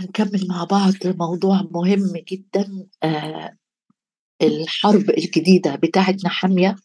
هنكمل 0.00 0.46
مع 0.48 0.64
بعض 0.64 0.92
موضوع 1.04 1.62
مهم 1.70 2.12
جدا 2.32 2.86
آه 3.02 3.56
الحرب 4.42 5.10
الجديدة 5.10 5.74
بتاعت 5.76 6.24
نحامية 6.24 6.76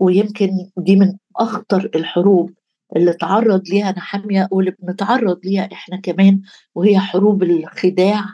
ويمكن 0.00 0.50
دي 0.76 0.96
من 0.96 1.16
أخطر 1.36 1.90
الحروب 1.94 2.50
اللي 2.96 3.12
تعرض 3.12 3.68
ليها 3.68 3.92
نحامية 3.92 4.48
واللي 4.50 4.74
بنتعرض 4.82 5.40
ليها 5.44 5.68
إحنا 5.72 5.96
كمان 6.00 6.42
وهي 6.74 6.98
حروب 6.98 7.42
الخداع 7.42 8.24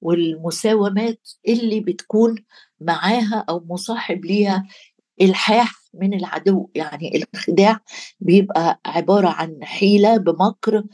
والمساومات 0.00 1.28
اللي 1.48 1.80
بتكون 1.80 2.34
معاها 2.80 3.44
أو 3.48 3.64
مصاحب 3.68 4.24
ليها 4.24 4.66
إلحاح 5.20 5.79
من 5.94 6.14
العدو. 6.14 6.68
يعني 6.74 7.16
الخداع 7.34 7.80
بيبقى 8.20 8.80
عبارة 8.86 9.28
عن 9.28 9.58
حيلة 9.64 10.16
بمكر 10.16 10.84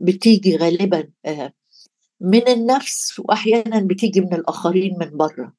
بتيجي 0.00 0.56
غالبا 0.56 1.08
من 2.20 2.48
النفس 2.48 3.20
وأحيانا 3.20 3.80
بتيجي 3.80 4.20
من 4.20 4.34
الآخرين 4.34 4.96
من 5.00 5.16
بره. 5.16 5.52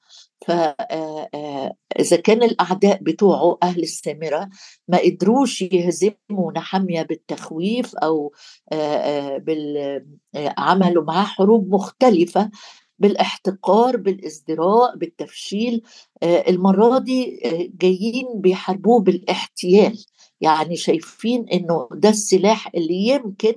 فإذا 0.47 2.17
كان 2.23 2.43
الأعداء 2.43 3.03
بتوعه 3.03 3.57
أهل 3.63 3.83
السامرة 3.83 4.49
ما 4.87 4.97
قدروش 4.97 5.61
يهزموا 5.61 6.51
نحمية 6.55 7.01
بالتخويف 7.01 7.95
أو 7.95 8.33
عملوا 10.57 11.03
معاه 11.03 11.23
حروب 11.25 11.73
مختلفة 11.73 12.49
بالاحتقار 12.99 13.97
بالازدراء 13.97 14.95
بالتفشيل. 14.97 15.81
المرة 16.23 16.99
دي 16.99 17.39
جايين 17.81 18.27
بيحاربوه 18.41 18.99
بالاحتيال. 19.01 20.05
يعني 20.41 20.75
شايفين 20.75 21.49
إنه 21.49 21.87
ده 21.91 22.09
السلاح 22.09 22.67
اللي 22.75 23.07
يمكن 23.07 23.53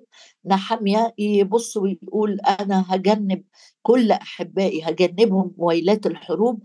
نحمية 0.47 1.15
يبص 1.19 1.77
ويقول 1.77 2.41
أنا 2.41 2.85
هجنب 2.89 3.43
كل 3.83 4.13
أحبائي 4.13 4.83
هجنبهم 4.83 5.55
ويلات 5.57 6.07
الحروب. 6.07 6.63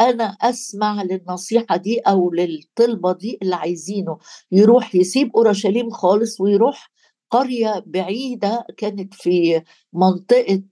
أنا 0.00 0.24
أسمع 0.24 1.02
للنصيحة 1.02 1.76
دي 1.76 1.98
أو 2.00 2.30
للطلبة 2.32 3.12
دي 3.12 3.38
اللي 3.42 3.56
عايزينه. 3.56 4.18
يروح 4.52 4.94
يسيب 4.94 5.36
أورشليم 5.36 5.90
خالص 5.90 6.40
ويروح 6.40 6.90
قرية 7.30 7.82
بعيدة 7.86 8.66
كانت 8.76 9.14
في 9.14 9.62
منطقة 9.92 10.62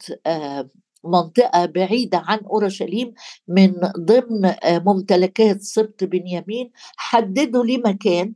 منطقة 1.10 1.66
بعيدة 1.66 2.18
عن 2.18 2.38
أورشليم 2.38 3.14
من 3.48 3.74
ضمن 3.98 4.54
ممتلكات 4.64 5.62
سبط 5.62 6.04
بنيامين 6.04 6.70
حددوا 6.96 7.64
لي 7.64 7.78
مكان 7.78 8.34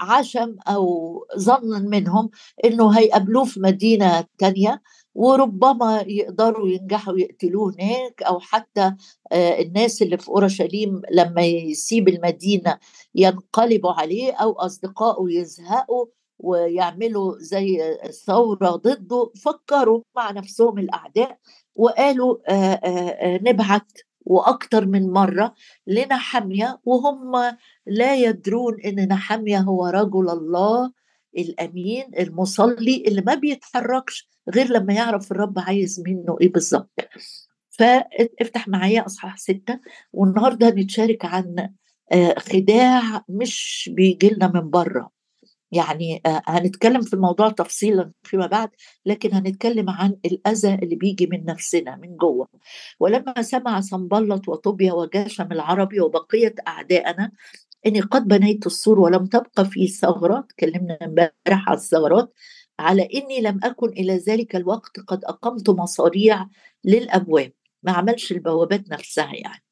عشم 0.00 0.56
أو 0.68 0.86
ظن 1.38 1.88
منهم 1.90 2.30
أنه 2.64 2.98
هيقابلوه 2.98 3.44
في 3.44 3.60
مدينة 3.60 4.24
تانية 4.38 4.82
وربما 5.14 6.04
يقدروا 6.06 6.68
ينجحوا 6.68 7.18
يقتلوه 7.18 7.74
هناك 7.74 8.22
أو 8.22 8.40
حتى 8.40 8.94
الناس 9.32 10.02
اللي 10.02 10.18
في 10.18 10.28
أورشليم 10.28 11.02
لما 11.10 11.42
يسيب 11.42 12.08
المدينة 12.08 12.78
ينقلبوا 13.14 13.92
عليه 13.92 14.32
أو 14.32 14.52
أصدقائه 14.52 15.24
يزهقوا 15.40 16.06
ويعملوا 16.38 17.34
زي 17.38 17.96
ثورة 18.26 18.70
ضده 18.70 19.30
فكروا 19.44 20.02
مع 20.16 20.30
نفسهم 20.30 20.78
الأعداء 20.78 21.38
وقالوا 21.76 22.36
نبعت 23.50 23.92
وأكثر 24.20 24.86
من 24.86 25.10
مرة 25.10 25.54
لنحميه 25.86 26.80
وهم 26.84 27.32
لا 27.86 28.14
يدرون 28.14 28.80
إن 28.80 29.08
نحميه 29.08 29.58
هو 29.58 29.86
رجل 29.86 30.30
الله 30.30 30.92
الأمين 31.38 32.04
المصلي 32.18 33.04
اللي 33.06 33.20
ما 33.20 33.34
بيتحركش 33.34 34.28
غير 34.54 34.66
لما 34.72 34.92
يعرف 34.94 35.32
الرب 35.32 35.58
عايز 35.58 36.02
منه 36.06 36.36
إيه 36.40 36.52
بالظبط. 36.52 36.90
فافتح 37.70 38.68
معايا 38.68 39.06
إصحاح 39.06 39.36
ستة 39.38 39.80
والنهاردة 40.12 40.68
هنتشارك 40.68 41.24
عن 41.24 41.68
خداع 42.38 43.24
مش 43.28 43.90
بيجي 43.94 44.28
لنا 44.30 44.52
من 44.54 44.70
بره. 44.70 45.10
يعني 45.72 46.22
هنتكلم 46.26 47.00
في 47.02 47.14
الموضوع 47.14 47.48
تفصيلا 47.50 48.12
فيما 48.22 48.46
بعد 48.46 48.70
لكن 49.06 49.34
هنتكلم 49.34 49.90
عن 49.90 50.16
الأذى 50.26 50.74
اللي 50.74 50.96
بيجي 50.96 51.26
من 51.26 51.44
نفسنا 51.44 51.96
من 51.96 52.16
جوه. 52.16 52.48
ولما 53.00 53.42
سمع 53.42 53.80
سنبلط 53.80 54.48
وطوبيا 54.48 54.92
وجاشم 54.92 55.52
العربي 55.52 56.00
وبقية 56.00 56.54
أعدائنا 56.68 57.30
إني 57.86 58.00
قد 58.00 58.28
بنيت 58.28 58.66
السور 58.66 59.00
ولم 59.00 59.26
تبقى 59.26 59.64
في 59.64 59.88
ثغرات 59.88 60.44
تكلمنا 60.50 60.98
امبارح 61.02 61.68
على 61.68 61.78
الثغرات 61.78 62.34
على 62.78 63.08
إني 63.14 63.40
لم 63.40 63.60
أكن 63.64 63.88
إلى 63.88 64.16
ذلك 64.18 64.56
الوقت 64.56 65.00
قد 65.00 65.24
أقمت 65.24 65.70
مصاريع 65.70 66.46
للأبواب. 66.84 67.52
ما 67.82 67.92
عملش 67.92 68.32
البوابات 68.32 68.90
نفسها 68.90 69.34
يعني. 69.34 69.65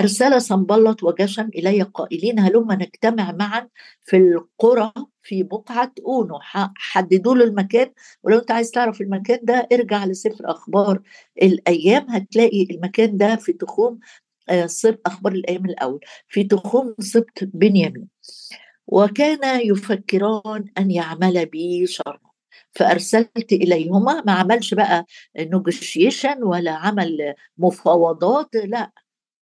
أرسل 0.00 0.40
سنبلط 0.42 1.02
وجشم 1.02 1.48
إلي 1.54 1.82
قائلين 1.82 2.38
هلما 2.40 2.74
نجتمع 2.74 3.32
معا 3.32 3.68
في 4.02 4.16
القرى 4.16 4.92
في 5.22 5.42
بقعة 5.42 5.92
أونو. 6.06 6.38
حددوا 6.76 7.34
له 7.34 7.44
المكان 7.44 7.92
ولو 8.22 8.38
أنت 8.38 8.50
عايز 8.50 8.70
تعرف 8.70 9.00
المكان 9.00 9.38
ده 9.42 9.68
ارجع 9.72 10.04
لسفر 10.04 10.50
أخبار 10.50 11.02
الأيام 11.42 12.06
هتلاقي 12.10 12.62
المكان 12.70 13.16
ده 13.16 13.36
في 13.36 13.52
تخوم 13.52 13.98
سبط 14.66 15.00
أخبار 15.06 15.32
الأيام 15.32 15.64
الأول. 15.66 16.00
في 16.28 16.44
تخوم 16.44 16.94
سبط 17.00 17.38
بنيامين. 17.42 18.08
وكان 18.86 19.60
يفكران 19.60 20.64
أن 20.78 20.90
يعمل 20.90 21.46
بي 21.46 21.86
شرا 21.86 22.20
فأرسلت 22.72 23.52
إليهما. 23.52 24.22
ما 24.26 24.32
عملش 24.32 24.74
بقى 24.74 25.06
نوجوشيشن 25.38 26.42
ولا 26.42 26.70
عمل 26.72 27.34
مفاوضات 27.58 28.54
لا. 28.54 28.90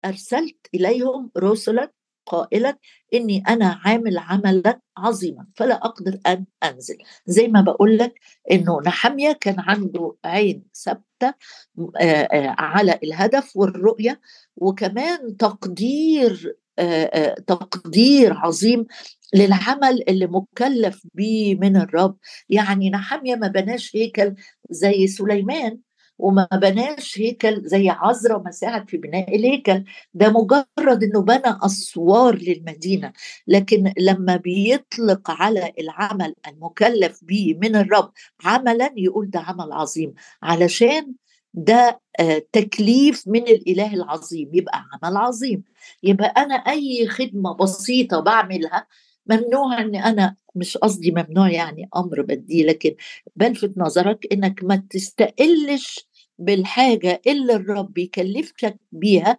أرسلت 0.05 0.57
إليهم 0.75 1.31
رسلا 1.39 1.93
قائلا 2.27 2.79
إني 3.15 3.43
أنا 3.49 3.81
عامل 3.85 4.19
عملا 4.19 4.81
عظيما 4.97 5.47
فلا 5.57 5.75
أقدر 5.75 6.19
أن 6.27 6.45
أنزل. 6.65 6.97
زي 7.27 7.49
ما 7.49 7.61
بقول 7.61 7.99
لك 7.99 8.15
إنه 8.51 8.81
نحمية 8.87 9.33
كان 9.33 9.57
عنده 9.61 10.17
عين 10.25 10.65
ثابتة 10.75 11.35
على 12.59 12.99
الهدف 13.05 13.57
والرؤية 13.57 14.21
وكمان 14.57 15.37
تقدير 15.37 16.57
تقدير 17.47 18.35
عظيم 18.35 18.87
للعمل 19.35 20.05
اللي 20.09 20.27
مكلف 20.27 21.07
بيه 21.15 21.55
من 21.55 21.77
الرب. 21.77 22.17
يعني 22.49 22.91
نحمية 22.91 23.37
ما 23.37 23.49
بناش 23.49 23.97
هيكل 23.97 24.35
زي 24.71 25.07
سليمان 25.07 25.79
وما 26.21 26.49
بناش 26.53 27.19
هيكل 27.21 27.63
زي 27.65 27.89
عزرا 27.91 28.39
ما 28.39 28.51
ساعد 28.51 28.91
في 28.91 28.97
بناء 28.97 29.37
الهيكل. 29.37 29.85
ده 30.15 30.29
مجرد 30.31 31.03
إنه 31.05 31.23
بنى 31.23 31.57
أسوار 31.63 32.35
للمدينة. 32.37 33.13
لكن 33.47 33.93
لما 33.99 34.37
بيطلق 34.37 35.31
على 35.31 35.73
العمل 35.79 36.35
المكلف 36.49 37.21
به 37.25 37.59
من 37.63 37.77
الرب 37.77 38.13
عملا 38.45 38.91
يقول 38.97 39.31
ده 39.31 39.41
عمل 39.41 39.73
عظيم. 39.73 40.15
علشان 40.43 41.13
ده 41.55 42.01
تكليف 42.53 43.29
من 43.29 43.43
الإله 43.43 43.95
العظيم. 43.95 44.51
يبقى 44.55 44.85
عمل 45.03 45.17
عظيم. 45.17 45.63
يبقى 46.03 46.27
أنا 46.37 46.55
أي 46.55 47.09
خدمة 47.09 47.55
بسيطة 47.55 48.21
بعملها 48.21 48.87
ممنوع 49.27 49.81
إن 49.81 49.97
أنا 49.97 50.37
مش 50.55 50.77
قصدي 50.77 51.11
ممنوع 51.11 51.51
يعني 51.51 51.89
أمر 51.97 52.23
بديه 52.23 52.65
لكن 52.67 52.95
بلفت 53.37 53.73
نظرك 53.79 54.27
إنك 54.33 54.65
ما 54.65 54.83
تستقلش 54.91 56.09
بالحاجة 56.41 57.23
اللي 57.27 57.55
الرب 57.55 57.99
يكلفك 57.99 58.79
بيها 58.93 59.39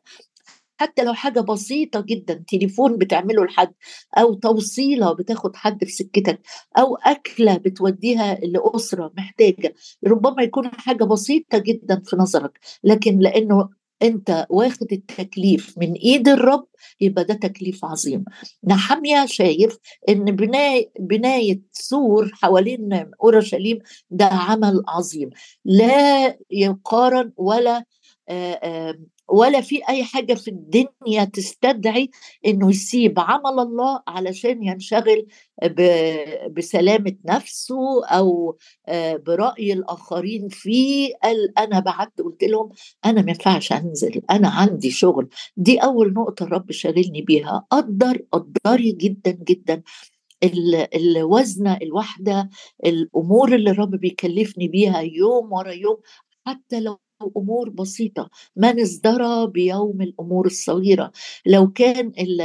حتى 0.82 1.04
لو 1.04 1.14
حاجة 1.14 1.40
بسيطة 1.40 2.02
جدا 2.02 2.44
تليفون 2.48 2.98
بتعمله 2.98 3.46
لحد 3.46 3.74
أو 4.18 4.34
توصيلة 4.34 5.14
بتاخد 5.14 5.56
حد 5.56 5.84
في 5.84 5.92
سكتك 5.92 6.42
أو 6.78 6.96
أكلة 6.96 7.58
بتوديها 7.58 8.36
لأسرة 8.36 9.14
محتاجة 9.18 9.74
ربما 10.08 10.44
يكون 10.44 10.68
حاجة 10.68 11.04
بسيطة 11.04 11.58
جدا 11.58 12.02
في 12.06 12.16
نظرك 12.16 12.60
لكن 12.84 13.20
لأنه 13.20 13.70
أنت 14.04 14.46
واخد 14.50 14.88
التكليف 14.92 15.78
من 15.78 15.94
إيد 15.94 16.28
الرب 16.28 16.68
يبقى 17.02 17.24
ده 17.24 17.34
تكليف 17.34 17.86
عظيم. 17.86 18.26
نحمية 18.68 19.26
شايف 19.26 19.78
إن 20.10 20.26
بناية, 20.26 20.92
بناية 21.00 21.62
سور 21.72 22.32
حوالين 22.34 23.12
أورشليم 23.24 23.80
ده 24.10 24.26
عمل 24.26 24.84
عظيم. 24.88 25.30
لا 25.66 26.38
يقارن 26.52 27.32
ولا 27.38 27.86
ولا 29.28 29.62
في 29.62 29.82
أي 29.90 30.04
حاجة 30.04 30.34
في 30.34 30.48
الدنيا 30.48 31.24
تستدعي 31.34 32.10
إنه 32.46 32.70
يسيب. 32.70 33.20
عمل 33.20 33.60
الله 33.60 34.02
علشان 34.08 34.64
ينشغل 34.64 35.28
بسلامة 36.52 37.16
نفسه 37.26 38.06
أو 38.06 38.58
برأي 39.28 39.74
الآخرين 39.74 40.48
فيه 40.50 41.14
قال 41.24 41.60
أنا 41.60 41.80
بعت 41.80 42.22
قلت 42.22 42.44
لهم 42.44 42.70
أنا 43.06 43.22
ما 43.22 43.30
ينفعش 43.32 43.72
أنزل 43.72 44.22
أنا 44.32 44.50
عندي 44.50 44.92
شغل. 44.92 45.30
دي 45.58 45.78
أول 45.78 46.14
نقطة 46.14 46.44
الرب 46.44 46.72
شاغلني 46.72 47.22
بيها. 47.22 47.66
قدر 47.72 48.22
قدري 48.32 48.92
جدا 48.92 49.32
جدا. 49.32 49.82
الوزنة 50.96 51.78
الواحدة 51.82 52.50
الأمور 52.86 53.56
اللي 53.56 53.72
الرب 53.72 53.96
بيكلفني 53.96 54.68
بيها 54.68 55.02
يوم 55.02 55.54
ورا 55.54 55.72
يوم 55.72 55.98
حتى 56.48 56.80
لو 56.80 57.00
أمور 57.38 57.70
بسيطة. 57.70 58.30
من 58.56 58.80
ازدرى 58.80 59.48
بيوم 59.48 60.02
الأمور 60.02 60.46
الصغيرة؟ 60.46 61.12
لو 61.46 61.72
كان 61.72 62.08
ال 62.20 62.42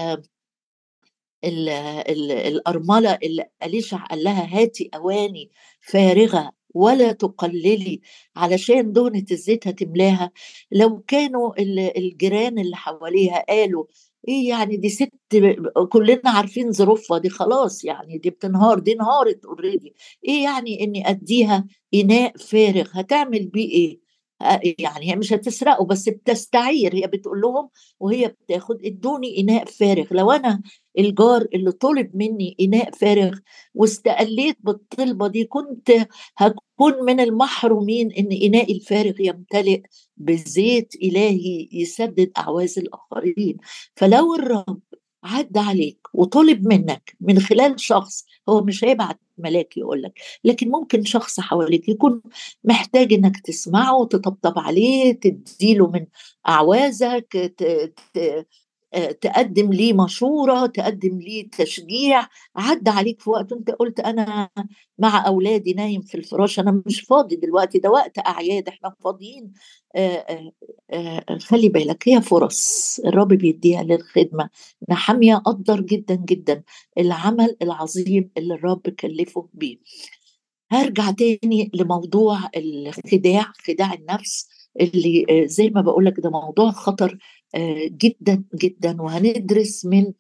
ال 1.45 1.69
ال 1.69 2.33
الأرملة 2.33 3.19
اللي 3.23 3.45
أليشع 3.63 3.97
قال 4.07 4.25
لها 4.25 4.61
هاتي 4.63 4.91
أواني 4.95 5.51
فارغة 5.81 6.53
ولا 6.75 7.13
تقللي 7.13 8.01
علشان 8.37 8.93
دهنة 8.93 9.25
الزيت 9.31 9.69
هتملاها. 9.69 10.31
لو 10.73 10.99
كانوا 11.01 11.53
الجيران 11.99 12.59
اللي 12.59 12.77
حواليها 12.77 13.45
قالوا 13.49 13.85
إيه 14.29 14.49
يعني 14.49 14.77
دي 14.77 14.89
ست 14.89 15.11
كلنا 15.93 16.21
عارفين 16.31 16.73
ظروفها 16.73 17.19
دي 17.19 17.29
خلاص 17.29 17.85
يعني 17.85 18.19
دي 18.19 18.31
بتنهار 18.31 18.79
دي 18.79 18.93
انهارت 18.93 19.45
already 19.45 19.95
إيه 20.29 20.45
يعني 20.45 20.85
إني 20.85 21.11
أديها 21.11 21.67
إناء 21.95 22.37
فارغ؟ 22.37 22.89
هتعمل 22.93 23.47
بيه 23.47 23.71
إيه؟ 23.71 24.06
يعني 24.79 25.11
هي 25.11 25.17
مش 25.17 25.33
هتسرقه 25.33 25.85
بس 25.87 26.09
بتستعير. 26.09 26.95
هي 26.95 27.07
بتقول 27.07 27.41
لهم 27.41 27.69
وهي 28.01 28.29
بتاخد 28.29 28.85
ادوني 28.85 29.41
إناء 29.41 29.65
فارغ. 29.65 30.05
لو 30.11 30.31
أنا 30.33 30.63
الجار 30.99 31.47
اللي 31.55 31.73
طلب 31.73 32.17
مني 32.17 32.57
إناء 32.61 32.91
فارغ 32.91 33.39
واستقليت 33.75 34.57
بالطلبة 34.61 35.29
دي 35.29 35.45
كنت 35.45 35.91
هكون 36.39 37.05
من 37.07 37.21
المحرومين 37.21 38.13
إن 38.13 38.29
انائي 38.33 38.75
الفارغ 38.77 39.21
يمتلئ 39.21 39.83
بزيت 40.17 40.95
إلهي 41.03 41.69
يسدد 41.73 42.31
أعواز 42.39 42.79
الآخرين. 42.79 43.57
فلو 43.97 44.35
الرب 44.35 44.81
عدى 45.25 45.59
عليك 45.61 45.99
وطلب 46.15 46.67
منك 46.67 47.17
من 47.21 47.41
خلال 47.41 47.81
شخص 47.81 48.25
هو 48.49 48.63
مش 48.65 48.85
هيبعت 48.85 49.21
ملاك 49.39 49.77
يقول 49.77 50.03
لك 50.03 50.21
لكن 50.45 50.69
ممكن 50.71 51.05
شخص 51.05 51.41
حواليك 51.41 51.89
يكون 51.89 52.23
محتاج 52.65 53.13
إنك 53.13 53.41
تسمعه 53.41 54.05
تطبطب 54.05 54.59
عليه 54.59 55.13
تديله 55.13 55.91
من 55.91 56.07
أعوازك 56.49 57.55
تقدم 59.21 59.73
لي 59.73 59.93
مشورة 59.93 60.67
تقدم 60.67 61.19
لي 61.21 61.43
تشجيع. 61.43 62.27
عدى 62.57 62.91
عليك 62.91 63.21
في 63.21 63.31
وقت 63.31 63.53
انت 63.53 63.71
قلت 63.71 64.01
أنا 64.01 64.49
مع 64.99 65.27
أولادي 65.27 65.73
نايم 65.73 66.01
في 66.03 66.15
الفراش 66.15 66.59
أنا 66.61 66.83
مش 66.87 67.01
فاضي 67.01 67.37
دلوقتي 67.37 67.79
ده 67.79 67.91
وقت 67.91 68.19
أعياد 68.27 68.69
إحنا 68.69 68.95
فاضيين. 69.05 69.53
آه، 69.97 70.53
آه، 70.91 71.25
خلي 71.39 71.69
بالك 71.69 72.09
هي 72.09 72.21
فرص 72.23 73.01
الرب 73.07 73.29
بيديها 73.29 73.83
للخدمة. 73.83 74.51
نحمية 74.91 75.35
قدر 75.37 75.81
جدا 75.81 76.15
جدا 76.15 76.63
العمل 76.99 77.57
العظيم 77.63 78.31
اللي 78.37 78.55
الرب 78.55 78.81
كلفه 78.89 79.49
بيه. 79.55 79.79
هرجع 80.73 81.11
تاني 81.11 81.71
لموضوع 81.75 82.39
الخداع 82.57 83.53
خداع 83.69 83.95
النفس 83.95 84.49
اللي 84.81 85.27
زي 85.49 85.71
ما 85.71 85.81
بقول 85.81 86.05
لك 86.05 86.21
ده 86.21 86.31
موضوع 86.31 86.71
خطر 86.71 87.19
جدا 87.89 88.45
جدا 88.55 89.03
وهندرس 89.03 89.85
من 89.87 90.13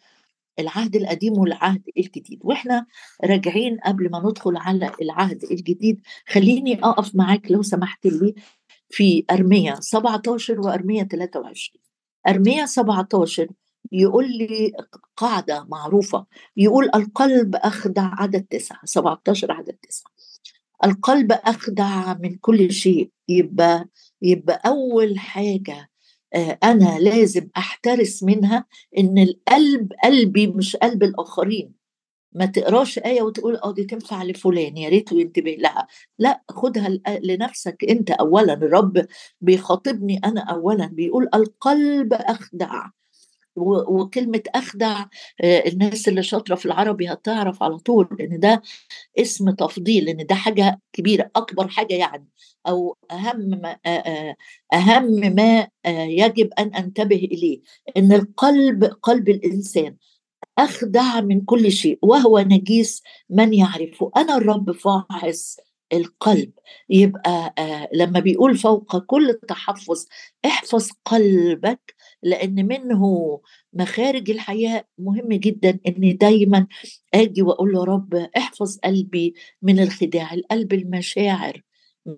العهد 0.58 0.96
القديم 0.96 1.32
والعهد 1.38 1.82
الجديد. 1.98 2.40
وإحنا 2.42 2.86
راجعين 3.24 3.78
قبل 3.78 4.10
ما 4.10 4.18
ندخل 4.24 4.56
على 4.56 4.92
العهد 5.02 5.44
الجديد 5.50 6.00
خليني 6.28 6.84
أقف 6.84 7.14
معاك 7.14 7.50
لو 7.50 7.62
سمحت 7.62 8.06
لي 8.06 8.34
في 8.90 9.24
ارميا 9.30 9.76
17 9.80 10.60
وارميا 10.60 11.04
23 11.04 11.82
ارميا 12.28 12.66
17 12.66 13.48
يقول 13.92 14.30
لي 14.38 14.72
قاعدة 15.16 15.66
معروفة 15.68 16.26
يقول 16.56 16.90
القلب 16.94 17.56
أخدع 17.56 18.10
عدد 18.20 18.42
تسعة 18.42 18.80
17 18.84 19.52
عدد 19.52 19.76
تسعة. 19.88 20.10
القلب 20.84 21.32
أخدع 21.32 22.14
من 22.14 22.36
كل 22.36 22.72
شيء 22.72 23.10
يبقى 23.28 23.88
يبقى 24.22 24.62
أول 24.66 25.18
حاجة 25.18 25.72
آه، 25.72 25.95
أنا 26.64 26.98
لازم 26.98 27.48
أحترس 27.56 28.22
منها 28.22 28.64
إن 28.98 29.18
القلب 29.18 29.92
قلبي 30.04 30.46
مش 30.46 30.76
قلب 30.76 31.02
الآخرين. 31.02 31.74
ما 32.32 32.46
تقراش 32.46 32.98
آية 32.98 33.22
وتقول 33.22 33.56
آه 33.56 33.72
دي 33.74 33.84
تنفع 33.84 34.22
لفلان 34.22 34.76
يا 34.76 34.88
ريت 34.88 35.12
ينتبه 35.12 35.50
لها 35.60 35.86
لا 36.18 36.42
خدها 36.50 36.88
لنفسك 37.22 37.84
أنت 37.90 38.10
اولا. 38.10 38.52
الرب 38.54 39.06
بيخاطبني 39.40 40.20
أنا 40.24 40.40
اولا 40.40 40.86
بيقول 40.86 41.28
القلب 41.34 42.12
أخدع. 42.14 42.82
وكلمة 43.56 44.42
أخدع 44.54 45.04
آه، 45.44 45.68
الناس 45.68 46.08
اللي 46.08 46.22
شاطرة 46.22 46.54
في 46.54 46.66
العربي 46.66 47.08
هتعرف 47.12 47.62
على 47.62 47.78
طول 47.78 48.08
إن 48.20 48.40
ده 48.40 48.62
اسم 49.18 49.50
تفضيل 49.50 50.04
لأن 50.04 50.26
ده 50.26 50.34
حاجة 50.34 50.80
كبيرة 50.92 51.30
أكبر 51.36 51.68
حاجة 51.68 51.94
يعني 51.94 52.28
أو 52.68 52.96
أهم 53.10 53.38
ما 53.40 53.76
آه، 53.86 53.88
آه، 53.88 54.36
أهم 54.74 55.34
ما 55.36 55.68
يجب 56.06 56.50
أن 56.58 56.74
أنتبه 56.74 57.16
إليه 57.16 57.60
إن 57.96 58.12
القلب 58.12 58.84
قلب 58.84 59.28
الإنسان 59.28 59.96
أخدع 60.58 61.20
من 61.20 61.40
كل 61.40 61.72
شيء 61.72 61.98
وهو 62.02 62.38
نجيس 62.38 63.02
من 63.30 63.54
يعرفه. 63.54 64.10
أنا 64.16 64.36
الرب 64.36 64.72
فاحص 64.72 65.56
القلب. 65.92 66.52
يبقى 66.90 67.54
آه 67.58 67.88
لما 67.94 68.20
بيقول 68.20 68.56
فوق 68.56 68.98
كل 68.98 69.38
تحفظ 69.48 70.06
احفظ 70.46 70.88
قلبك 71.04 71.94
لأن 72.22 72.66
منه 72.66 73.40
مخارج 73.72 74.30
الحياة 74.30 74.84
مهم 74.98 75.28
جدا 75.32 75.78
إني 75.88 76.12
دايما 76.12 76.66
آجي 77.14 77.42
وأقول 77.42 77.72
له 77.72 77.84
رب 77.84 78.14
احفظ 78.36 78.78
قلبي 78.84 79.34
من 79.62 79.80
الخداع 79.80 80.34
القلب 80.34 80.72
المشاعر 80.72 81.62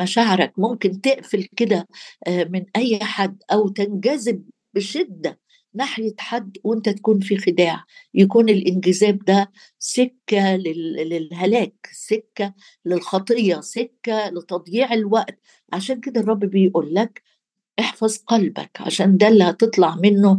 مشاعرك 0.02 0.52
ممكن 0.58 1.00
تقفل 1.00 1.42
كده 1.56 1.86
آه 2.26 2.44
من 2.44 2.64
أي 2.76 2.98
حد 3.02 3.42
أو 3.52 3.68
تنجذب 3.68 4.44
بشدة 4.74 5.40
ناحية 5.74 6.14
حد 6.18 6.56
وانت 6.64 6.88
تكون 6.88 7.20
في 7.20 7.36
خداع. 7.38 7.84
يكون 8.14 8.48
الانجذاب 8.48 9.18
ده 9.24 9.50
سكة 9.78 10.56
للهلاك 10.56 11.88
سكة 11.92 12.54
للخطية 12.84 13.60
سكة 13.60 14.28
لتضييع 14.30 14.92
الوقت. 14.94 15.38
عشان 15.72 16.00
كده 16.00 16.20
الرب 16.20 16.40
بيقول 16.44 16.94
لك 16.94 17.22
احفظ 17.80 18.16
قلبك 18.26 18.70
عشان 18.80 19.16
ده 19.16 19.28
اللي 19.28 19.44
هتطلع 19.44 19.96
منه 19.96 20.38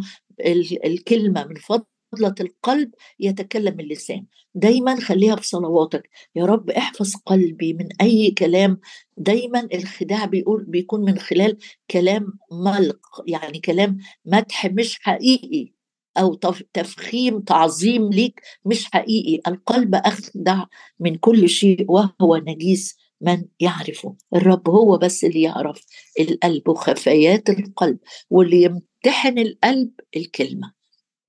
الكلمة 0.85 1.45
من 1.45 1.55
فضل 1.55 1.85
فضلة 2.11 2.35
القلب 2.39 2.91
يتكلم 3.19 3.79
اللسان. 3.79 4.25
دايما 4.55 4.99
خليها 4.99 5.35
في 5.35 5.47
صلواتك. 5.47 6.09
يا 6.35 6.45
رب 6.45 6.69
احفظ 6.69 7.13
قلبي 7.25 7.73
من 7.73 7.87
أي 8.01 8.31
كلام. 8.31 8.79
دايما 9.17 9.67
الخداع 9.73 10.25
بيقول 10.25 10.65
بيكون 10.65 11.01
من 11.01 11.19
خلال 11.19 11.57
كلام 11.91 12.33
ملق 12.51 12.99
يعني 13.27 13.59
كلام 13.59 13.97
مدح 14.25 14.65
مش 14.65 14.99
حقيقي 15.01 15.73
أو 16.17 16.33
تفخيم 16.73 17.39
تعظيم 17.41 18.09
ليك 18.09 18.41
مش 18.65 18.85
حقيقي. 18.85 19.41
القلب 19.47 19.95
أخدع 19.95 20.65
من 20.99 21.15
كل 21.15 21.49
شيء 21.49 21.85
وهو 21.91 22.37
نجيس 22.37 22.97
من 23.21 23.45
يعرفه. 23.59 24.15
الرب 24.35 24.69
هو 24.69 24.97
بس 24.97 25.23
اللي 25.23 25.41
يعرف. 25.41 25.85
القلب 26.19 26.69
وخفايات 26.69 27.49
القلب 27.49 27.97
واللي 28.29 28.61
يمتحن 28.63 29.39
القلب 29.39 29.91
الكلمة. 30.15 30.78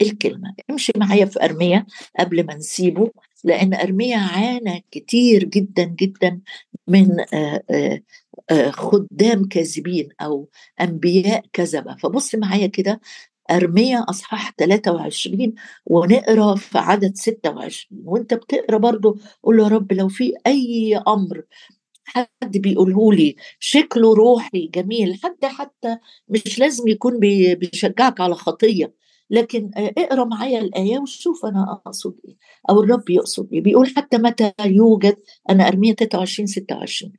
الكلمة. 0.02 0.54
امشي 0.70 0.92
معايا 0.96 1.24
في 1.24 1.44
أرمية 1.44 1.86
قبل 2.20 2.46
ما 2.46 2.54
نسيبه 2.54 3.10
لأن 3.44 3.74
أرمية 3.74 4.16
عانى 4.16 4.84
كتير 4.90 5.44
جدا 5.44 5.84
جدا 5.84 6.40
من 6.88 7.16
خدام 8.70 9.44
كاذبين 9.48 10.08
أو 10.20 10.48
أنبياء 10.80 11.44
كذبة. 11.52 11.96
فبص 11.96 12.34
معايا 12.34 12.66
كده 12.66 13.00
أرمية 13.50 14.06
أصحاح 14.08 14.50
23 14.50 15.54
ونقرأ 15.86 16.54
في 16.56 16.78
عدد 16.78 17.16
26 17.16 18.02
وأنت 18.06 18.34
بتقرأ 18.34 18.78
برضو 18.78 19.18
قول 19.42 19.58
يا 19.60 19.68
رب 19.68 19.92
لو 19.92 20.08
في 20.08 20.32
أي 20.46 20.96
أمر 21.08 21.42
حد 22.04 22.58
بيقوله 22.58 23.12
لي 23.12 23.36
شكله 23.60 24.14
روحي 24.14 24.66
جميل 24.74 25.20
حتى 25.24 25.48
حتى 25.48 25.98
مش 26.28 26.58
لازم 26.58 26.88
يكون 26.88 27.20
بيشجعك 27.54 28.20
على 28.20 28.34
خطية. 28.34 28.94
لكن 29.30 29.70
اقرأ 29.76 30.24
معايا 30.24 30.60
الآية 30.60 30.98
وشوف 30.98 31.44
أنا 31.46 31.72
أقصد 31.72 32.16
إيه 32.28 32.36
أو 32.70 32.80
الرب 32.82 33.10
يقصد 33.10 33.48
إيه. 33.52 33.60
بيقول 33.60 33.86
حتى 33.96 34.18
متى 34.18 34.52
يوجد 34.60 35.16
أنا 35.50 35.68
أرمية 35.68 35.92
23 35.94 36.46
26 36.46 37.12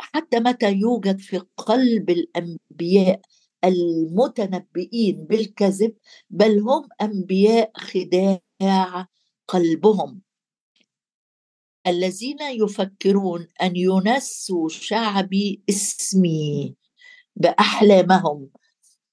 حتى 0.00 0.40
متى 0.40 0.72
يوجد 0.72 1.18
في 1.20 1.38
قلب 1.56 2.10
الأنبياء 2.10 3.20
المتنبئين 3.64 5.24
بالكذب 5.24 5.94
بل 6.30 6.58
هم 6.60 6.88
أنبياء 7.02 7.70
خداع 7.76 9.06
قلبهم. 9.48 10.20
الذين 11.86 12.38
يفكرون 12.42 13.48
أن 13.62 13.76
ينسوا 13.76 14.68
شعبي 14.68 15.62
اسمي 15.70 16.74
بأحلامهم. 17.36 18.48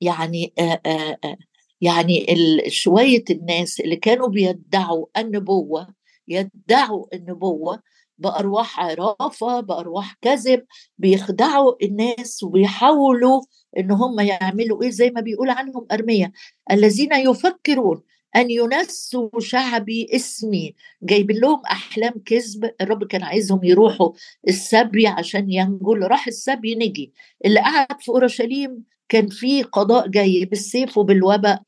يعني 0.02 0.54
آآ 0.60 0.82
آآ 0.86 1.38
يعني 1.82 2.26
شوية 2.68 3.24
الناس 3.30 3.80
اللي 3.80 3.96
كانوا 3.96 4.28
بيدعوا 4.28 5.06
النبوة 5.18 5.88
يدعوا 6.28 7.06
النبوة 7.14 7.82
بأرواح 8.18 8.80
عرافة 8.80 9.60
بأرواح 9.60 10.14
كذب 10.22 10.66
بيخدعوا 10.98 11.74
الناس 11.84 12.44
وبيحاولوا 12.44 13.42
إن 13.78 13.92
هم 13.92 14.20
يعملوا 14.20 14.84
إيه؟ 14.84 14.90
زي 14.90 15.10
ما 15.10 15.22
بيقول 15.22 15.50
عنهم 15.50 15.88
أرمية 15.92 16.32
الذين 16.72 17.14
يفكرون 17.14 18.02
أن 18.36 18.52
ينسوا 18.52 19.30
شعبي 19.40 20.08
اسمي. 20.16 20.76
جايبين 21.04 21.38
لهم 21.40 21.62
أحلام 21.66 22.14
كذب 22.26 22.72
الرب 22.82 23.04
كان 23.04 23.24
عايزهم 23.24 23.64
يروحوا 23.64 24.12
السبي 24.48 25.08
عشان 25.08 25.52
ينجوا 25.52 25.96
راح 25.96 26.28
السبي 26.28 26.76
نجي. 26.76 27.14
اللي 27.46 27.60
قعد 27.60 28.02
في 28.02 28.10
أورشليم 28.10 28.84
كان 29.10 29.28
في 29.30 29.64
قضاء 29.64 30.08
جاي 30.08 30.46
بالسيف 30.46 30.98
وبالوباء 30.98 31.62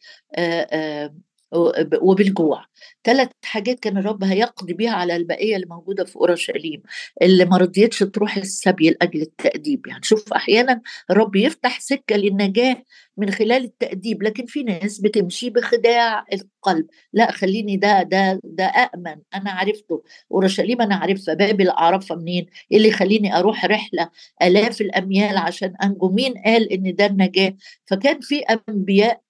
وبالجوع. 2.01 2.65
ثلاث 3.03 3.29
حاجات 3.43 3.79
كان 3.79 3.97
الرب 3.97 4.23
هيقضي 4.23 4.73
بيها 4.73 4.91
على 4.91 5.15
البقية 5.15 5.55
اللي 5.55 5.67
موجودة 5.69 6.05
في 6.05 6.15
اورشليم 6.15 6.81
اللي 7.21 7.45
ما 7.45 7.57
رضيتش 7.57 7.99
تروح 7.99 8.37
السبي 8.37 8.89
لأجل 8.89 9.21
التأديب. 9.21 9.87
يعني 9.87 10.03
شوف 10.03 10.33
أحيانا 10.33 10.81
الرب 11.11 11.35
يفتح 11.35 11.79
سكة 11.79 12.15
للنجاة 12.15 12.83
من 13.17 13.31
خلال 13.31 13.63
التأديب 13.63 14.23
لكن 14.23 14.45
في 14.45 14.63
ناس 14.63 14.99
بتمشي 15.01 15.49
بخداع 15.49 16.25
القلب. 16.33 16.85
لا 17.13 17.31
خليني 17.31 17.77
ده 17.77 18.03
ده 18.03 18.39
ده 18.43 18.65
امن 18.95 19.15
أنا 19.35 19.51
عرفته. 19.51 20.03
اورشليم 20.31 20.81
أنا 20.81 20.95
عارفها 20.95 21.33
بابل 21.33 21.69
اعرفها 21.69 22.17
منين؟ 22.17 22.45
إيه 22.71 22.77
اللي 22.77 22.87
يخليني 22.89 23.35
أروح 23.37 23.65
رحلة 23.65 24.09
آلاف 24.41 24.81
الأميال 24.81 25.37
عشان 25.37 25.73
أنجو؟ 25.83 26.09
مين 26.09 26.33
قال 26.45 26.71
إن 26.73 26.95
ده 26.95 27.05
النجاة؟ 27.05 27.53
فكان 27.85 28.19
في 28.19 28.39
أنبياء 28.69 29.21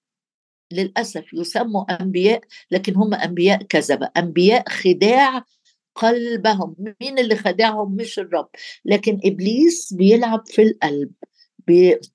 للأسف 0.72 1.24
يسموا 1.34 2.02
أنبياء 2.02 2.40
لكن 2.70 2.96
هم 2.96 3.14
أنبياء 3.14 3.62
كذبة 3.62 4.10
أنبياء 4.16 4.68
خداع 4.68 5.44
قلبهم 5.94 6.76
مين 7.00 7.18
اللي 7.18 7.36
خدعهم 7.36 7.96
مش 7.96 8.18
الرب. 8.18 8.48
لكن 8.84 9.20
إبليس 9.24 9.92
بيلعب 9.92 10.42
في 10.46 10.62
القلب. 10.62 11.10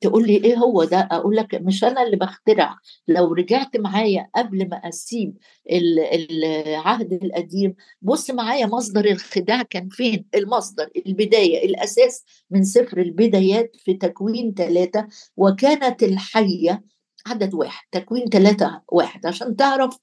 تقول 0.01 0.27
لي 0.27 0.35
إيه 0.35 0.55
هو 0.55 0.83
ده؟ 0.83 1.07
أقول 1.11 1.35
لك 1.35 1.55
مش 1.55 1.83
أنا 1.83 2.03
اللي 2.03 2.17
بخترع. 2.17 2.77
لو 3.07 3.33
رجعت 3.33 3.77
معايا 3.77 4.29
قبل 4.35 4.69
ما 4.69 4.77
أسيب 4.77 5.37
العهد 5.71 7.13
القديم 7.13 7.75
بص 8.01 8.31
معايا 8.31 8.65
مصدر 8.65 9.05
الخداع 9.05 9.61
كان 9.61 9.89
فين؟ 9.89 10.25
المصدر 10.35 10.89
البداية 11.07 11.65
الأساس 11.65 12.23
من 12.51 12.63
سفر 12.63 12.97
البدايات 13.01 13.75
في 13.79 13.93
تكوين 13.93 14.53
ثلاثة 14.53 15.07
وكانت 15.37 16.03
الحية 16.03 16.83
عدد 17.27 17.53
واحد 17.53 17.85
تكوين 17.91 18.25
ثلاثة 18.25 18.81
واحد 18.91 19.25
عشان 19.25 19.55
تعرف 19.55 19.97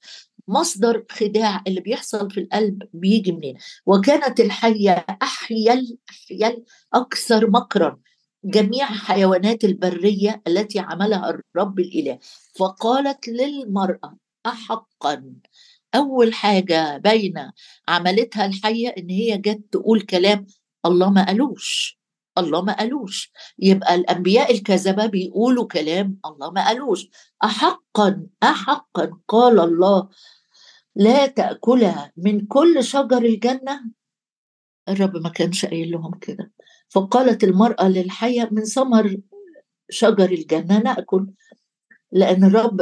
مصدر 0.47 1.05
خداع 1.11 1.63
اللي 1.67 1.81
بيحصل 1.81 2.31
في 2.31 2.39
القلب 2.39 2.83
بيجي 2.93 3.31
منين. 3.31 3.57
وكانت 3.85 4.39
الحية 4.39 5.05
أحيل 5.21 5.97
أحيل 6.09 6.63
أكثر 6.93 7.49
مكرا. 7.49 7.99
جميع 8.43 8.85
حيوانات 8.85 9.63
البرية 9.63 10.41
التي 10.47 10.79
عملها 10.79 11.29
الرب 11.29 11.79
الإله. 11.79 12.19
فقالت 12.59 13.27
للمرأة 13.27 14.17
أحقا. 14.45 15.33
أول 15.95 16.33
حاجة 16.33 16.97
باينة 16.97 17.53
عملتها 17.87 18.45
الحية 18.45 18.87
إن 18.87 19.09
هي 19.09 19.37
جت 19.37 19.61
تقول 19.71 20.01
كلام 20.01 20.45
الله 20.85 21.09
ما 21.09 21.25
قالوش. 21.25 22.00
الله 22.37 22.61
ما 22.61 22.73
قالوش. 22.77 23.31
يبقى 23.59 23.95
الأنبياء 23.95 24.51
الكذبة 24.53 25.05
بيقولوا 25.05 25.67
كلام 25.67 26.17
الله 26.25 26.51
ما 26.51 26.67
قالوش. 26.67 27.07
احقا 27.43 28.27
احقا 28.43 29.11
قال 29.27 29.59
الله 29.59 30.09
لا 30.95 31.27
تاكلها 31.27 32.11
من 32.17 32.45
كل 32.45 32.83
شجر 32.83 33.17
الجنة. 33.17 33.81
الرب 34.89 35.17
ما 35.17 35.29
كانش 35.29 35.65
قايل 35.65 35.91
لهم 35.91 36.11
كده. 36.21 36.51
فقالت 36.89 37.43
المرأة 37.43 37.87
للحية 37.87 38.49
من 38.51 38.63
ثمر 38.65 39.17
شجر 39.89 40.31
الجنة 40.31 40.79
نأكل. 40.79 41.27
لأن 42.11 42.43
الرب 42.43 42.81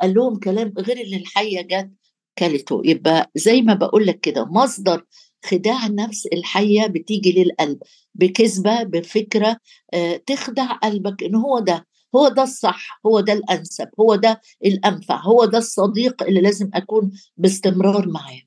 قال 0.00 0.14
لهم 0.14 0.38
كلام 0.38 0.72
غير 0.78 1.00
اللي 1.00 1.16
الحية 1.16 1.62
جت 1.62 1.90
كلته. 2.38 2.82
يبقى 2.84 3.30
زي 3.34 3.62
ما 3.62 3.74
بقول 3.74 4.06
لك 4.06 4.20
كده 4.20 4.44
مصدر 4.44 5.04
خداع 5.44 5.86
النفس 5.86 6.26
الحية 6.26 6.86
بتيجي 6.86 7.42
للقلب 7.44 7.78
بكذبة 8.14 8.82
بفكرة 8.82 9.56
آه، 9.94 10.16
تخدع 10.16 10.72
قلبك 10.72 11.22
ان 11.22 11.34
هو 11.34 11.58
ده 11.58 11.86
هو 12.16 12.28
ده 12.28 12.42
الصح 12.42 13.00
هو 13.06 13.20
ده 13.20 13.32
الأنسب 13.32 13.88
هو 14.00 14.14
ده 14.14 14.40
الأنفع 14.64 15.16
هو 15.16 15.44
ده 15.44 15.58
الصديق 15.58 16.22
اللي 16.22 16.40
لازم 16.40 16.70
أكون 16.74 17.12
باستمرار 17.36 18.08
معاه. 18.08 18.40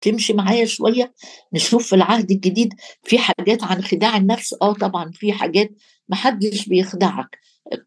تمشي 0.00 0.32
معايا 0.32 0.64
شوية 0.64 1.14
نشوف 1.52 1.86
في 1.86 1.96
العهد 1.96 2.30
الجديد 2.30 2.74
في 3.02 3.18
حاجات 3.18 3.64
عن 3.64 3.82
خداع 3.82 4.16
النفس؟ 4.16 4.54
آه 4.62 4.72
طبعا 4.72 5.10
في 5.14 5.32
حاجات 5.32 5.70
محدش 6.08 6.66
بيخدعك. 6.68 7.38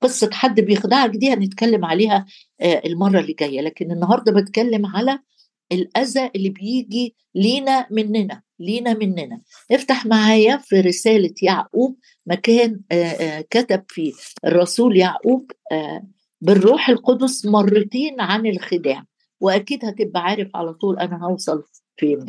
قصة 0.01 0.29
حد 0.33 0.59
بيخدعك 0.59 1.09
دي 1.09 1.33
هنتكلم 1.33 1.85
عليها 1.85 2.25
آه، 2.61 2.81
المرة 2.85 3.19
اللي 3.19 3.33
جاية 3.33 3.61
لكن 3.61 3.91
النهارده 3.91 4.31
بتكلم 4.31 4.85
على 4.85 5.19
الأذى 5.71 6.31
اللي 6.35 6.49
بيجي 6.49 7.15
لينا 7.35 7.87
مننا 7.91 8.41
لينا 8.59 8.93
مننا. 8.93 9.41
افتح 9.71 10.05
معايا 10.05 10.57
في 10.57 10.81
رسالة 10.81 11.33
يعقوب 11.41 11.97
مكان 12.25 12.81
كتب 13.49 13.83
فيه 13.87 14.13
الرسول 14.45 14.97
يعقوب 14.97 15.51
بالروح 16.41 16.89
القدس 16.89 17.45
مرتين 17.45 18.21
عن 18.21 18.45
الخداع. 18.45 19.03
وأكيد 19.41 19.85
هتبقى 19.85 20.21
عارف 20.21 20.55
على 20.55 20.73
طول 20.73 20.99
أنا 20.99 21.25
هوصل 21.25 21.63
فين. 21.97 22.25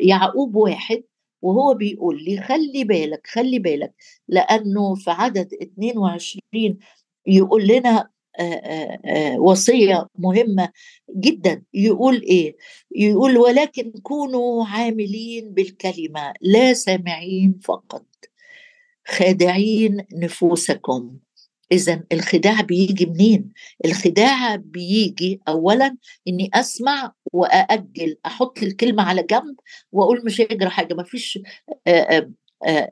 يعقوب 0.00 0.54
واحد 0.56 1.02
وهو 1.42 1.74
بيقول 1.74 2.24
لي 2.24 2.40
خلي 2.42 2.84
بالك 2.84 3.26
خلي 3.26 3.58
بالك 3.58 3.94
لأنه 4.28 4.94
في 4.94 5.10
عدد 5.10 5.48
22 5.62 6.78
يقول 7.26 7.66
لنا 7.66 8.08
وصية 9.38 10.06
مهمة 10.18 10.68
جدا. 11.16 11.62
يقول 11.74 12.22
إيه؟ 12.22 12.56
يقول 12.96 13.38
ولكن 13.38 13.92
كونوا 14.02 14.64
عاملين 14.66 15.54
بالكلمة 15.54 16.32
لا 16.40 16.72
سامعين 16.74 17.60
فقط. 17.64 18.06
خادعين 19.06 20.06
نفوسكم. 20.12 21.16
اذا 21.72 22.04
الخداع 22.12 22.60
بيجي 22.60 23.06
منين؟ 23.06 23.52
الخداع 23.84 24.56
بيجي 24.56 25.40
اولا 25.48 25.96
إني 26.28 26.50
أسمع 26.54 27.12
وأأجل 27.32 28.16
أحط 28.26 28.62
الكلمة 28.62 29.02
على 29.02 29.22
جنب 29.22 29.56
وأقول 29.92 30.22
مش 30.24 30.40
هيجرى 30.40 30.70
حاجة. 30.70 30.94
ما 30.94 31.02
فيش 31.02 31.38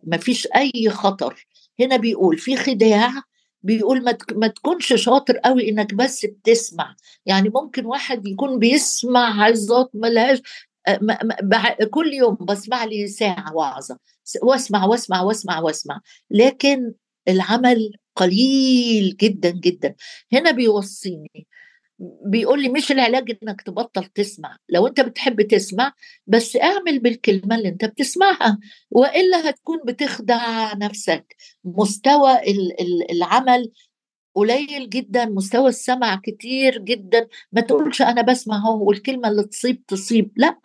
ما 0.05 0.17
فيش 0.17 0.49
أي 0.57 0.91
خطر. 0.91 1.47
هنا 1.81 1.97
بيقول 1.97 2.39
في 2.39 2.57
خداع 2.57 3.11
بيقول 3.63 4.05
ما 4.05 4.17
ما 4.33 4.47
تكونش 4.47 4.93
شاطر 4.95 5.37
قوي 5.39 5.69
إنك 5.69 5.95
بس 5.95 6.27
بتسمع. 6.27 6.97
يعني 7.27 7.49
ممكن 7.49 7.87
واحد 7.87 8.27
يكون 8.29 8.59
بيسمع 8.59 9.45
عظات 9.45 9.91
ملهاش 9.95 10.39
كل 11.91 12.13
يوم 12.15 12.35
بسمع 12.41 12.85
لي 12.85 13.07
ساعة 13.09 13.55
وعظة 13.57 13.99
وأسمع 14.43 14.85
وأسمع 14.85 15.21
وأسمع 15.23 15.59
وأسمع. 15.61 16.01
لكن 16.31 16.93
العمل 17.29 17.93
قليل 18.17 19.17
جدا 19.21 19.51
جدا. 19.51 19.95
هنا 20.33 20.51
بيوصيني 20.51 21.47
بيقول 22.01 22.63
لي 22.63 22.69
مش 22.69 22.93
العلاج 22.93 23.39
إنك 23.43 23.63
تبطل 23.63 24.05
تسمع. 24.05 24.57
لو 24.69 24.87
أنت 24.87 25.01
بتحب 25.01 25.43
تسمع 25.43 25.93
بس 26.27 26.57
اعمل 26.57 26.99
بالكلمة 26.99 27.57
اللي 27.57 27.69
أنت 27.69 27.85
بتسمعها 27.85 28.59
وإلا 28.91 29.51
هتكون 29.51 29.79
بتخدع 29.87 30.73
نفسك. 30.75 31.37
مستوى 31.65 32.39
العمل 33.11 33.73
قليل 34.35 34.91
جدا 34.91 35.25
مستوى 35.25 35.69
السمع 35.69 36.21
كتير 36.25 36.79
جدا. 36.79 37.29
ما 37.53 37.61
تقولش 37.61 38.03
أنا 38.03 38.23
بسمع 38.23 38.57
هو 38.57 38.89
والكلمة 38.89 39.29
اللي 39.29 39.45
تصيب 39.45 39.87
تصيب. 39.87 40.33
لا 40.37 40.59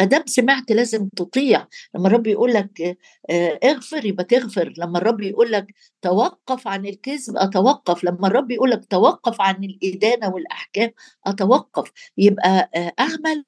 أدام 0.00 0.22
سمعت 0.26 0.72
لازم 0.72 1.08
تطيع. 1.08 1.66
لما 1.94 2.08
الرب 2.08 2.26
يقول 2.26 2.52
لك 2.54 2.98
آه، 3.30 3.58
اغفر 3.64 4.04
يبقى 4.06 4.24
تغفر. 4.24 4.72
لما 4.78 4.98
الرب 4.98 5.20
يقول 5.20 5.52
لك 5.52 5.66
توقف 6.02 6.68
عن 6.68 6.86
الكذب 6.86 7.36
أتوقف. 7.36 8.04
لما 8.04 8.26
الرب 8.26 8.50
يقول 8.50 8.70
لك 8.70 8.84
توقف 8.90 9.40
عن 9.40 9.64
الإدانة 9.64 10.28
والأحكام 10.28 10.90
أتوقف. 11.26 11.92
يبقى 12.18 12.70
آه، 12.74 12.92
أعمل 13.00 13.44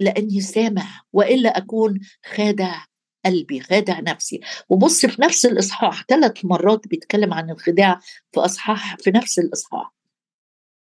لأني 0.00 0.40
سامع 0.40 0.86
وإلا 1.12 1.58
أكون 1.58 2.00
خادع 2.26 2.84
قلبي 3.26 3.60
خادع 3.60 4.00
نفسي. 4.00 4.40
وبص 4.68 5.06
في 5.06 5.22
نفس 5.22 5.46
الإصحاح 5.46 6.04
ثلاث 6.08 6.44
مرات 6.44 6.88
بيتكلم 6.88 7.34
عن 7.34 7.50
الخداع 7.50 8.00
في 8.32 8.40
إصحاح 8.40 8.96
في 9.00 9.10
نفس 9.10 9.38
الإصحاح. 9.38 9.92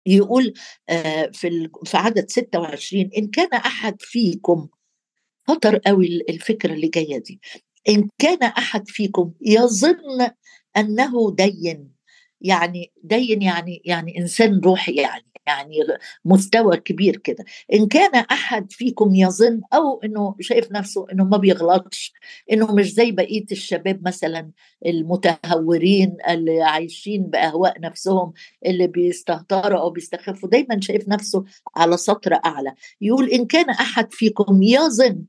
يقول 0.06 0.54
آه، 0.90 1.30
في 1.34 1.70
في 1.86 1.98
عدد 1.98 2.30
26 2.30 3.10
إن 3.18 3.28
كان 3.28 3.54
أحد 3.54 3.96
فيكم 4.00 4.68
خطر 5.48 5.78
قوي 5.78 6.22
الفكرة 6.30 6.74
اللي 6.74 6.88
جاية 6.88 7.18
دي. 7.18 7.40
إن 7.90 8.10
كان 8.20 8.44
أحد 8.44 8.88
فيكم 8.88 9.34
يظن 9.42 10.30
أنه 10.78 11.36
دين 11.36 11.92
يعني 12.42 12.92
دين 13.04 13.42
يعني 13.42 13.82
يعني 13.86 14.18
إنسان 14.18 14.60
روحي 14.60 14.96
يعني 14.96 15.31
يعني 15.52 15.78
مستوى 16.26 16.78
كبير 16.78 17.18
كده. 17.18 17.46
إن 17.74 17.88
كان 17.88 18.16
أحد 18.16 18.72
فيكم 18.72 19.16
يظن 19.16 19.62
أو 19.74 20.02
إنه 20.04 20.36
شايف 20.40 20.72
نفسه 20.72 21.06
إنه 21.12 21.24
ما 21.24 21.38
بيغلطش 21.38 22.14
إنه 22.52 22.76
مش 22.76 22.94
زي 22.94 23.12
بقية 23.12 23.46
الشباب 23.52 24.08
مثلا 24.08 24.52
المتهورين 24.86 26.18
اللي 26.30 26.62
عايشين 26.62 27.24
بأهواء 27.24 27.82
نفسهم 27.82 28.34
اللي 28.66 28.88
بيستهتروا 28.88 29.80
أو 29.80 29.90
بيستخفوا 29.90 30.50
دايما 30.50 30.80
شايف 30.82 31.08
نفسه 31.08 31.44
على 31.76 31.98
سطر 31.98 32.34
أعلى. 32.46 32.74
يقول 33.02 33.30
إن 33.30 33.46
كان 33.46 33.70
أحد 33.70 34.14
فيكم 34.14 34.64
يظن 34.64 35.24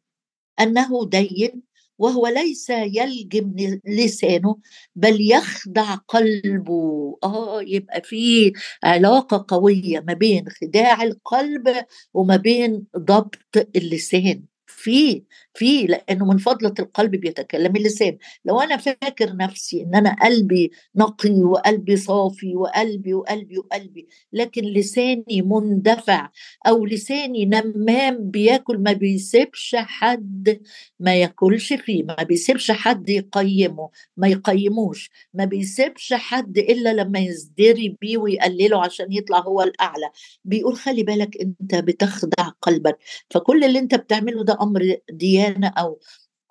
أنه 0.60 1.08
دين 1.08 1.62
وهو 1.98 2.26
ليس 2.26 2.70
يلجم 2.70 3.54
لسانه 3.86 4.56
بل 4.96 5.20
يخدع 5.30 5.94
قلبه. 5.94 7.18
آه 7.24 7.62
يبقى 7.62 8.02
في 8.04 8.52
علاقة 8.84 9.44
قوية 9.48 10.00
ما 10.00 10.12
بين 10.14 10.44
خداع 10.62 11.02
القلب 11.02 11.84
وما 12.14 12.36
بين 12.36 12.84
ضبط 12.98 13.38
اللسان. 13.76 14.44
في 14.82 15.22
في 15.54 15.86
لأنه 15.86 16.24
من 16.26 16.38
فضلة 16.38 16.74
القلب 16.78 17.10
بيتكلم 17.10 17.76
اللسان. 17.76 18.18
لو 18.44 18.60
أنا 18.60 18.76
فاكر 18.76 19.36
نفسي 19.36 19.82
إن 19.82 19.94
أنا 19.94 20.16
قلبي 20.22 20.70
نقي 20.96 21.30
وقلبي 21.42 21.96
صافي 21.96 22.56
وقلبي 22.56 23.14
وقلبي 23.14 23.58
وقلبي 23.58 24.08
لكن 24.32 24.62
لساني 24.64 25.42
مندفع 25.42 26.30
أو 26.66 26.86
لساني 26.86 27.44
نمام 27.46 28.30
بياكل 28.30 28.78
ما 28.78 28.92
بيسيبش 28.92 29.76
حد 29.78 30.60
ما 31.00 31.14
ياكلش 31.14 31.72
فيه 31.72 32.02
ما 32.02 32.14
بيسيبش 32.22 32.70
حد 32.70 33.08
يقيمه 33.08 33.90
ما 34.16 34.28
يقيموش. 34.28 35.10
ما 35.34 35.44
بيسيبش 35.44 36.12
حد 36.14 36.58
إلا 36.58 36.92
لما 36.94 37.18
يزدري 37.18 37.96
بيه 38.00 38.18
ويقلله 38.18 38.84
عشان 38.84 39.12
يطلع 39.12 39.38
هو 39.40 39.62
الأعلى. 39.62 40.10
بيقول 40.44 40.76
خلي 40.76 41.02
بالك 41.02 41.36
أنت 41.40 41.74
بتخدع 41.74 42.48
قلبك. 42.62 42.98
فكل 43.30 43.64
اللي 43.64 43.78
أنت 43.78 43.94
بتعمله 43.94 44.44
ده 44.44 44.58
أمر 44.62 44.71
ديانة 45.10 45.68
أو 45.68 46.00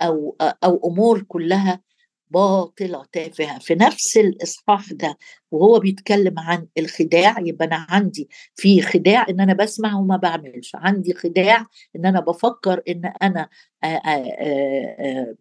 أو 0.02 0.36
أو 0.64 0.90
أمور 0.90 1.22
كلها 1.22 1.82
باطلة 2.30 3.06
تافهة. 3.12 3.60
في 3.60 3.76
نفس 3.76 4.18
الإصحاح 4.18 4.94
ده 4.94 5.18
وهو 5.52 5.80
بيتكلم 5.80 6.40
عن 6.40 6.68
الخداع 6.78 7.36
يبقى 7.40 7.66
أنا 7.68 7.86
عندي 7.90 8.30
في 8.56 8.82
خداع 8.82 9.26
إن 9.30 9.40
أنا 9.40 9.54
بسمع 9.54 9.96
وما 10.00 10.18
بعملش. 10.18 10.72
عندي 10.76 11.14
خداع 11.14 11.66
إن 11.96 12.06
أنا 12.06 12.20
بفكر 12.20 12.82
إن 12.90 13.14
أنا 13.22 13.50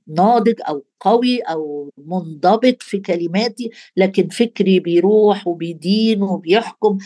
ناضج 0.07 0.55
أو 0.69 0.85
قوي 1.01 1.41
أو 1.41 1.91
منضبط 1.99 2.83
في 2.83 2.99
كلماتي 3.01 3.71
لكن 3.97 4.29
فكري 4.29 4.81
بيروح 4.81 5.47
وبيدين 5.47 6.23
وبيحكم. 6.23 6.99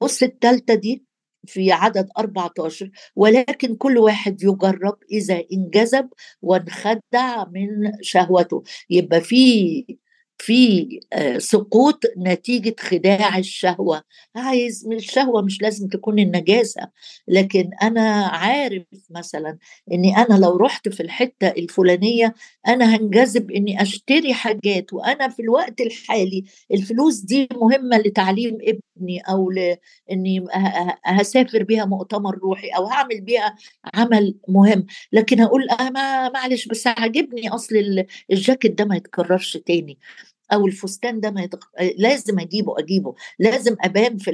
بص 0.00 0.22
التالتة 0.22 0.74
دي 0.74 1.07
في 1.46 1.72
عدد 1.72 2.08
14 2.18 2.90
ولكن 3.16 3.74
كل 3.76 3.98
واحد 3.98 4.42
يجرب 4.42 4.96
إذا 5.12 5.42
انجذب 5.52 6.08
وانخدع 6.42 7.44
من 7.52 7.92
شهوته. 8.02 8.62
يبقى 8.90 9.20
في 9.20 9.84
في 10.38 11.00
آه، 11.12 11.38
سقوط 11.38 12.04
نتيجة 12.18 12.76
خداع 12.80 13.38
الشهوة. 13.38 14.02
عايز 14.36 14.86
من 14.88 14.96
الشهوة 14.96 15.42
مش 15.42 15.62
لازم 15.62 15.88
تكون 15.88 16.18
النجاسة. 16.18 16.88
لكن 17.28 17.70
أنا 17.82 18.26
عارف 18.26 18.82
مثلا 19.10 19.58
أني 19.92 20.16
أنا 20.16 20.34
لو 20.38 20.56
رحت 20.56 20.88
في 20.88 21.00
الحتة 21.02 21.48
الفلانية 21.48 22.34
أنا 22.68 22.96
هنجذب 22.96 23.50
أني 23.50 23.82
أشتري 23.82 24.34
حاجات 24.34 24.92
وأنا 24.92 25.28
في 25.28 25.42
الوقت 25.42 25.80
الحالي 25.80 26.44
الفلوس 26.72 27.20
دي 27.20 27.48
مهمة 27.52 27.98
لتعليم 27.98 28.58
ابني 28.62 29.20
أو 29.20 29.50
لأني 29.50 30.44
هسافر 31.04 31.62
بيها 31.62 31.84
مؤتمر 31.84 32.38
روحي 32.38 32.68
أو 32.68 32.86
هعمل 32.86 33.20
بيها 33.20 33.56
عمل 33.94 34.34
مهم. 34.48 34.86
لكن 35.12 35.40
هقول 35.40 35.70
أه 35.70 35.90
معلش 36.34 36.66
بس 36.68 36.86
عاجبني 36.86 37.48
أصل 37.48 38.04
الجاكيت 38.32 38.78
ده 38.78 38.84
ما 38.84 38.96
يتكررش 38.96 39.56
تاني. 39.56 39.98
أو 40.52 40.66
الفستان 40.66 41.20
ده 41.20 41.30
ما 41.30 41.42
يتق... 41.42 41.64
لازم 41.96 42.38
أجيبه 42.38 42.78
أجيبه. 42.78 43.14
لازم 43.38 43.76
أبان 43.80 44.16
في 44.18 44.30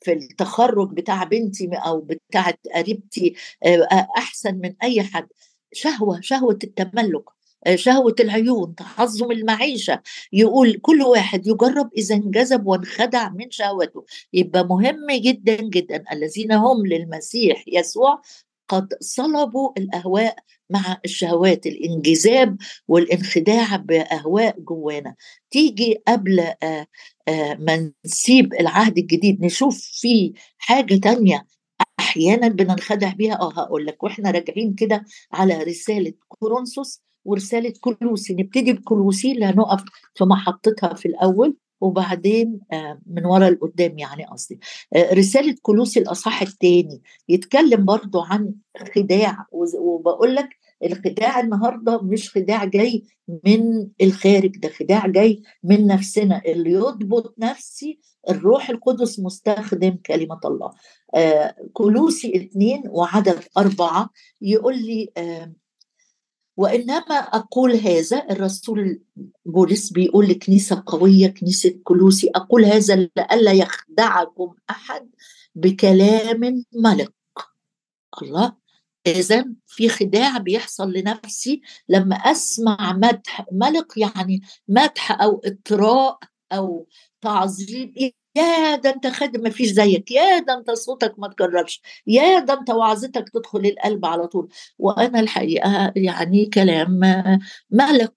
في 0.00 0.12
التخرج 0.12 0.92
بتاع 0.92 1.24
بنتي 1.24 1.70
أو 1.72 2.00
بتاعه 2.00 2.54
قريبتي 2.74 3.34
آه، 3.64 4.08
أحسن 4.18 4.54
من 4.54 4.74
أي 4.82 5.02
حد. 5.02 5.28
شهوة 5.72 6.20
شهوة 6.20 6.58
التملك 6.64 7.24
آه، 7.66 7.76
شهوة 7.76 8.14
العيون 8.20 8.74
تعظم 8.74 9.30
المعيشة. 9.30 10.02
يقول 10.32 10.74
كل 10.74 11.02
واحد 11.02 11.46
يجرب 11.46 11.90
إذا 11.96 12.14
انجذب 12.14 12.66
وانخدع 12.66 13.28
من 13.28 13.50
شهوته. 13.50 14.04
يبقى 14.32 14.66
مهم 14.66 15.06
جدا 15.10 15.56
جدا. 15.62 16.04
الذين 16.12 16.52
هم 16.52 16.86
للمسيح 16.86 17.64
يسوع 17.68 18.22
قد 18.70 18.88
صلبوا 19.00 19.72
الأهواء 19.78 20.36
مع 20.70 20.98
الشهوات 21.04 21.66
الانجذاب 21.66 22.56
والانخداع 22.88 23.76
بأهواء 23.76 24.60
جوانا. 24.60 25.14
تيجي 25.50 26.02
قبل 26.08 26.40
آه، 26.40 26.86
آه، 27.28 27.54
ما 27.54 27.92
نسيب 28.04 28.54
العهد 28.54 28.98
الجديد 28.98 29.44
نشوف 29.44 29.80
في 29.92 30.32
حاجة 30.58 30.94
تانية 30.94 31.46
أحيانا 32.00 32.48
بننخدع 32.48 33.12
بيها. 33.12 33.40
آه 33.40 33.52
هقول 33.52 33.86
لك 33.86 34.02
وإحنا 34.02 34.30
راجعين 34.30 34.74
كده 34.74 35.04
على 35.32 35.62
رسالة 35.62 36.12
كورنثوس 36.28 37.02
ورسالة 37.24 37.72
كلوسي. 37.80 38.34
نبتدي 38.34 38.72
بكلوسي 38.72 39.32
اللي 39.32 39.44
هنقف 39.44 39.84
في 40.14 40.24
محطتها 40.24 40.94
في 40.94 41.06
الأول. 41.06 41.56
وبعدين 41.80 42.60
آه، 42.72 43.00
من 43.06 43.26
ورا 43.26 43.50
لقدام 43.50 43.98
يعني 43.98 44.24
قصدي. 44.26 44.60
آه، 44.94 45.14
رسالة 45.14 45.54
كلوسي 45.62 46.00
الأصحاح 46.00 46.42
الثاني 46.42 47.02
يتكلم 47.28 47.84
برضو 47.84 48.20
عن 48.20 48.54
خداع 48.96 49.46
وبقول 49.78 50.34
لك 50.34 50.48
الخداع 50.84 51.40
النهاردة 51.40 52.02
مش 52.02 52.30
خداع 52.30 52.64
جاي 52.64 53.04
من 53.44 53.88
الخارج 54.02 54.56
ده 54.56 54.68
خداع 54.68 55.06
جاي 55.06 55.42
من 55.64 55.86
نفسنا. 55.86 56.42
اللي 56.46 56.70
يضبط 56.72 57.34
نفسي 57.38 57.98
الروح 58.30 58.70
القدس 58.70 59.20
مستخدم 59.20 59.96
كلمة 60.06 60.40
الله. 60.44 60.70
آه 61.14 61.54
كلوسي 61.72 62.36
اثنين 62.36 62.82
وعدد 62.88 63.38
أربعة 63.58 64.10
يقول 64.42 64.76
لي 64.78 65.08
وإنما 66.60 67.14
أقول 67.14 67.72
هذا 67.72 68.26
الرسول 68.30 69.02
بولس 69.44 69.90
بيقول 69.92 70.28
لكنيسة 70.28 70.82
قوية 70.86 71.28
كنيسة 71.28 71.80
كلوسي 71.84 72.30
أقول 72.34 72.64
هذا 72.64 72.96
لئلا 72.96 73.52
يخدعكم 73.52 74.54
أحد 74.70 75.10
بكلام 75.54 76.64
ملق. 76.72 77.12
الله. 78.22 78.56
إذا 79.06 79.44
في 79.66 79.88
خداع 79.88 80.38
بيحصل 80.38 80.92
لنفسي 80.92 81.62
لما 81.88 82.16
أسمع 82.16 82.92
مدح 82.92 83.46
ملق 83.52 83.98
يعني 83.98 84.40
مدح 84.68 85.22
أو 85.22 85.40
إطراء 85.44 86.18
أو 86.52 86.86
تعظيم 87.20 87.92
يا 88.36 88.76
ده 88.76 88.90
انت 88.90 89.06
خادم 89.06 89.42
ما 89.42 89.50
فيش 89.50 89.68
زيك. 89.70 90.10
يا 90.10 90.38
ده 90.38 90.54
انت 90.54 90.70
صوتك 90.70 91.14
ما 91.18 91.28
تكررش 91.28 91.82
يا 92.06 92.38
ده 92.38 92.54
انت 92.54 92.70
وعظتك 92.70 93.28
تدخل 93.28 93.58
القلب 93.66 94.06
على 94.06 94.26
طول. 94.26 94.48
وأنا 94.78 95.20
الحقيقة 95.20 95.92
يعني 95.96 96.46
كلام 96.46 97.00
ملق 97.70 98.14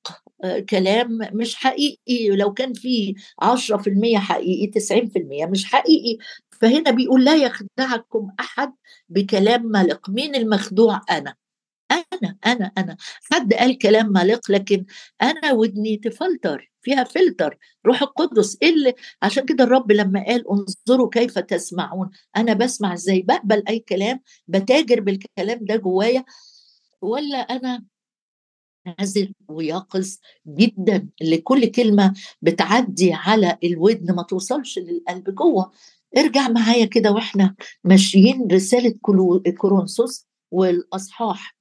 كلام 0.70 1.20
مش 1.34 1.56
حقيقي. 1.56 2.30
لو 2.30 2.54
كان 2.54 2.74
في 2.74 3.16
10% 3.42 4.18
حقيقي 4.18 4.68
90% 4.68 5.46
مش 5.46 5.66
حقيقي. 5.66 6.18
فهنا 6.62 6.92
بيقول 6.92 7.26
لا 7.26 7.36
يخدعكم 7.36 8.32
أحد 8.40 8.74
بكلام 9.10 9.64
ملق. 9.66 10.10
مين 10.10 10.36
المخدوع؟ 10.36 11.02
أنا. 11.12 11.36
أنا 11.92 12.38
أنا 12.48 12.72
أنا. 12.80 12.98
حد 13.34 13.54
قال 13.56 13.80
كلام 13.80 14.08
ملق 14.14 14.52
لكن 14.52 14.86
أنا 15.24 15.54
ودني 15.54 15.98
تفلتر. 15.98 16.73
فيها 16.84 17.04
فلتر. 17.04 17.58
روح 17.86 18.02
القدس 18.02 18.58
إيه 18.62 18.70
اللي 18.74 18.94
عشان 19.22 19.46
كده 19.46 19.64
الرب 19.64 19.92
لما 19.92 20.26
قال 20.26 20.44
انظروا 20.52 21.10
كيف 21.10 21.40
تسمعون. 21.40 22.10
أنا 22.38 22.54
بسمع 22.54 22.94
إزاي؟ 22.94 23.22
بقبل 23.22 23.64
أي 23.70 23.80
كلام 23.80 24.20
بتاجر 24.48 25.00
بالكلام 25.02 25.60
ده 25.62 25.76
جوايا 25.76 26.26
ولا 27.02 27.38
أنا 27.38 27.84
عازل 29.00 29.34
ويقظ 29.48 30.18
جدا 30.48 31.10
اللي 31.22 31.38
كل 31.38 31.66
كلمة 31.66 32.14
بتعدي 32.42 33.14
على 33.14 33.58
الودن 33.64 34.16
ما 34.16 34.24
توصلش 34.24 34.80
للقلب 34.80 35.36
جوه. 35.36 35.72
ارجع 36.18 36.48
معايا 36.50 36.86
كده 36.86 37.12
وإحنا 37.12 37.56
ماشيين 37.84 38.48
رسالة 38.52 38.96
كورنثوس. 39.58 40.28
والأصحاح 40.54 41.58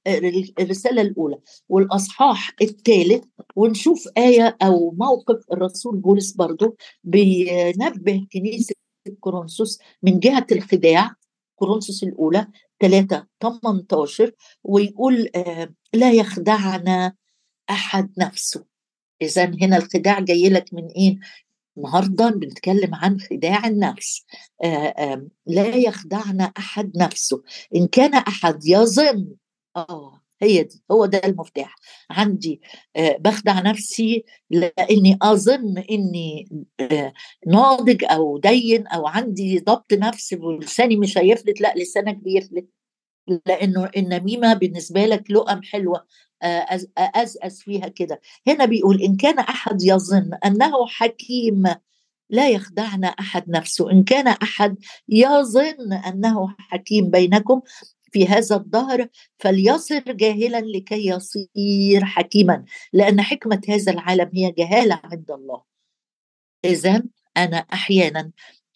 الرسالة 0.59 1.01
الأولى 1.01 1.37
والأصحاح 1.69 2.51
الثالث 2.61 3.23
ونشوف 3.55 4.07
آية 4.17 4.57
أو 4.61 4.91
موقف 4.91 5.51
الرسول 5.51 5.97
بولس 5.97 6.31
برضه 6.31 6.75
بينبه 7.03 8.27
كنيسة 8.33 8.75
كورنثوس 9.19 9.79
من 10.03 10.19
جهة 10.19 10.47
الخداع 10.51 11.11
كورنثوس 11.55 12.03
الأولى 12.03 12.47
3 12.81 13.27
18 13.41 14.31
ويقول 14.63 15.29
آه 15.35 15.73
لا 15.93 16.11
يخدعنا 16.11 17.13
أحد 17.69 18.13
نفسه. 18.17 18.65
اذا 19.21 19.45
هنا 19.45 19.77
الخداع 19.77 20.19
جاي 20.19 20.49
لك 20.49 20.73
من 20.73 20.87
إيه؟ 20.87 21.19
النهارده 21.77 22.29
بنتكلم 22.29 22.95
عن 22.95 23.19
خداع 23.19 23.67
النفس. 23.67 24.25
آآ 24.63 25.27
لا 25.47 25.75
يخدعنا 25.75 26.43
أحد 26.57 26.97
نفسه. 26.97 27.43
إن 27.75 27.87
كان 27.87 28.13
أحد 28.13 28.59
يظن 28.65 29.27
آه 29.75 30.19
هي 30.41 30.63
دي 30.63 30.83
هو 30.91 31.05
ده 31.05 31.21
المفتاح. 31.25 31.75
عندي 32.09 32.61
آه 32.95 33.17
بخدع 33.19 33.59
نفسي 33.59 34.23
لإني 34.49 35.17
أظن 35.21 35.77
إني 35.77 36.47
آه 36.79 37.13
ناضج 37.47 38.03
أو 38.11 38.37
دين 38.37 38.87
أو 38.87 39.07
عندي 39.07 39.59
ضبط 39.59 39.93
نفس 39.93 40.33
ولساني 40.39 40.95
مش 40.95 41.17
هيفلت 41.17 41.61
لا 41.61 41.73
لسانك 41.77 42.15
بيفلت. 42.17 42.67
لأنه 43.47 43.89
النميمة 43.97 44.53
بالنسبة 44.53 45.05
لك 45.05 45.31
لقم 45.31 45.61
حلوة. 45.63 46.05
أزأز 46.97 47.61
فيها 47.61 47.87
كده 47.87 48.21
هنا 48.47 48.65
بيقول 48.65 49.01
إن 49.01 49.15
كان 49.15 49.39
أحد 49.39 49.81
يظن 49.81 50.31
أنه 50.45 50.87
حكيم 50.87 51.63
لا 52.29 52.49
يخدعنا 52.49 53.07
أحد 53.07 53.49
نفسه 53.49 53.91
إن 53.91 54.03
كان 54.03 54.27
أحد 54.27 54.77
يظن 55.09 55.93
أنه 55.93 56.55
حكيم 56.59 57.09
بينكم 57.09 57.61
في 58.11 58.27
هذا 58.27 58.55
الدهر 58.55 59.07
فليصر 59.37 59.99
جاهلا 59.99 60.61
لكي 60.61 61.07
يصير 61.07 62.05
حكيما 62.05 62.65
لأن 62.93 63.21
حكمة 63.21 63.61
هذا 63.69 63.91
العالم 63.91 64.29
هي 64.33 64.51
جهالة 64.51 64.99
عند 65.03 65.31
الله 65.31 65.61
إذا 66.65 67.03
أنا 67.37 67.57
أحيانا 67.57 68.31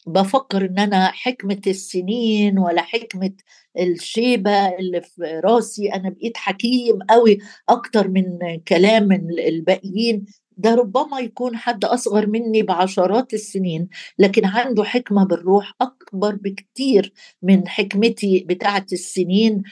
بفكر 0.08 0.65
إن 0.65 0.80
أنا 0.80 1.12
حكمة 1.12 1.62
السنين 1.67 2.60
ولا 2.60 2.82
حكمة 2.82 3.32
الشيبة 3.80 4.67
اللي 4.80 5.02
في 5.02 5.41
راسي 5.46 5.93
أنا 5.93 6.10
بقيت 6.10 6.38
حكيم 6.38 7.00
قوي 7.10 7.38
أكتر 7.70 8.08
من 8.08 8.26
كلام 8.67 9.12
الباقيين. 9.39 10.26
ده 10.58 10.76
ربما 10.76 11.20
يكون 11.20 11.58
حد 11.58 11.86
أصغر 11.86 12.28
مني 12.28 12.62
بعشرات 12.63 13.34
السنين 13.34 13.88
لكن 14.20 14.46
عنده 14.46 14.84
حكمة 14.84 15.26
بالروح 15.26 15.74
أكبر 15.82 16.36
بكتير 16.36 17.13
من 17.41 17.67
حكمتي 17.67 18.46
بتاعة 18.50 18.86
السنين 18.93 19.63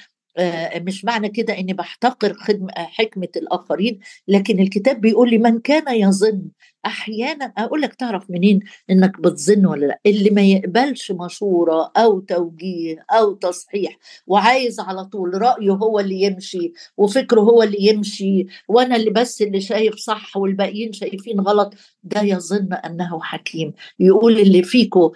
مش 0.76 1.06
معنى 1.06 1.30
كده 1.30 1.58
إني 1.60 1.74
بحتقر 1.74 2.34
خدمة 2.34 2.72
حكمة 2.78 3.28
الآخرين 3.36 4.00
لكن 4.28 4.60
الكتاب 4.60 5.02
بيقول 5.02 5.30
لي 5.30 5.38
من 5.38 5.60
كان 5.60 5.96
يظن 5.96 6.42
أحيانا 6.86 7.46
أقول 7.58 7.82
لك 7.82 7.96
تعرف 7.96 8.30
منين؟ 8.30 8.60
إنك 8.90 9.20
بتظن 9.22 9.66
ولا 9.66 9.86
لأ. 9.86 10.00
اللي 10.06 10.30
ما 10.30 10.42
يقبلش 10.42 11.12
مشورة 11.12 11.92
أو 11.98 12.20
توجيه 12.20 13.06
أو 13.12 13.34
تصحيح 13.34 13.98
وعايز 14.28 14.80
على 14.80 15.06
طول 15.06 15.42
رأيه 15.42 15.72
هو 15.72 16.00
اللي 16.00 16.22
يمشي 16.22 16.74
وفكره 16.98 17.42
هو 17.42 17.64
اللي 17.64 17.86
يمشي 17.88 18.46
وأنا 18.68 18.96
اللي 18.96 19.10
بس 19.12 19.42
اللي 19.42 19.62
شايف 19.62 19.96
صح 19.96 20.38
والباقيين 20.38 20.94
شايفين 20.94 21.40
غلط 21.40 21.74
ده 22.04 22.22
يظن 22.22 22.74
أنه 22.74 23.20
حكيم. 23.22 23.74
يقول 24.00 24.40
اللي 24.40 24.64
فيكو 24.64 25.14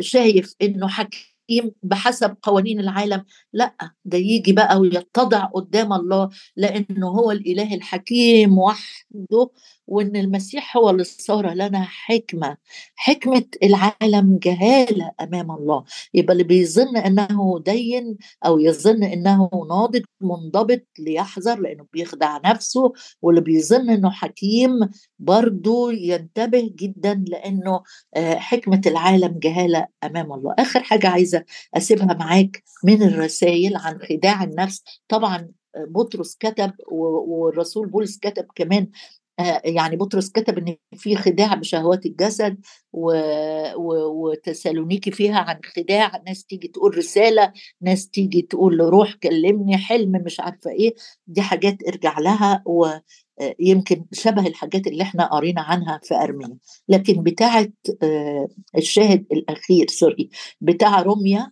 شايف 0.00 0.54
إنه 0.62 0.88
حكيم. 0.88 1.35
الحكيم 1.50 1.72
بحسب 1.82 2.36
قوانين 2.42 2.80
العالم. 2.80 3.24
لا 3.52 3.74
ده 4.04 4.18
يجي 4.18 4.52
بقى 4.52 4.80
ويتضع 4.80 5.44
قدام 5.44 5.92
الله 5.92 6.30
لأنه 6.56 7.08
هو 7.08 7.30
الإله 7.30 7.74
الحكيم 7.74 8.58
وحده 8.58 9.50
وإن 9.86 10.16
المسيح 10.16 10.76
هو 10.76 10.90
اللي 10.90 11.04
صار 11.04 11.50
لنا 11.54 11.82
حكمة. 11.82 12.56
حكمة 12.96 13.44
العالم 13.62 14.38
جهالة 14.42 15.12
أمام 15.20 15.50
الله. 15.50 15.84
يبقى 16.14 16.32
اللي 16.32 16.44
بيظن 16.44 16.96
إنه 16.96 17.62
دين 17.66 18.16
أو 18.46 18.58
يظن 18.58 19.04
إنه 19.04 19.50
ناضج 19.70 20.02
منضبط 20.20 20.82
ليحذر 20.98 21.58
لأنه 21.60 21.86
بيخدع 21.92 22.38
نفسه 22.44 22.92
واللي 23.22 23.40
بيظن 23.40 23.90
إنه 23.90 24.10
حكيم 24.10 24.70
برضه 25.18 25.92
ينتبه 25.92 26.70
جدا 26.78 27.24
لأنه 27.28 27.82
آه، 28.16 28.34
حكمة 28.34 28.80
العالم 28.86 29.38
جهالة 29.42 29.86
أمام 30.04 30.32
الله. 30.32 30.54
آخر 30.58 30.80
حاجة 30.82 31.08
عايزة 31.08 31.35
أسيبها 31.74 32.14
معاك 32.14 32.62
من 32.84 33.02
الرسائل 33.02 33.76
عن 33.76 33.98
خداع 33.98 34.44
النفس 34.44 34.82
طبعا 35.08 35.48
آه، 35.76 35.86
بطرس 35.88 36.36
كتب 36.40 36.72
والرسول 36.88 37.88
بولس 37.88 38.18
كتب 38.18 38.46
كمان 38.54 38.90
آه، 39.38 39.62
يعني 39.64 39.96
بطرس 39.96 40.30
كتب 40.30 40.58
إن 40.58 40.76
في 40.94 41.16
خداع 41.16 41.54
بشهوات 41.54 42.06
الجسد. 42.06 42.56
وتسالونيكي 43.76 45.10
فيها 45.10 45.38
عن 45.38 45.60
خداع 45.76 46.22
ناس 46.26 46.44
تيجي 46.44 46.68
تقول 46.68 46.98
رسالة 46.98 47.52
ناس 47.82 48.08
تيجي 48.08 48.42
تقول 48.42 48.80
روح 48.80 49.14
كلمني 49.14 49.76
حلم 49.76 50.12
مش 50.12 50.40
عارفة 50.40 50.70
إيه 50.70 50.94
دي 51.26 51.42
حاجات 51.42 51.76
ارجع 51.88 52.18
لها 52.18 52.62
ويمكن 53.40 53.96
آه، 53.96 54.04
شبه 54.12 54.46
الحاجات 54.46 54.86
اللي 54.86 55.02
إحنا 55.02 55.26
قرينا 55.26 55.60
عنها 55.60 56.00
في 56.02 56.14
أرميا. 56.14 56.56
لكن 56.88 57.22
بتاعه 57.22 57.68
آه، 58.02 58.48
الشاهد 58.76 59.24
الأخير 59.32 59.86
سوري 59.88 60.30
بتاع 60.60 61.02
روميا 61.02 61.50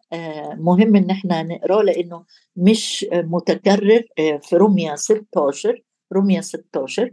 مهم 0.58 0.96
إن 0.96 1.10
إحنا 1.10 1.42
نقراه 1.42 1.82
لأنه 1.82 2.24
مش 2.56 3.06
متكرر 3.12 4.02
في 4.16 4.56
روميا 4.56 4.96
16 4.96 5.82
روميا 6.12 6.40
16 6.40 7.10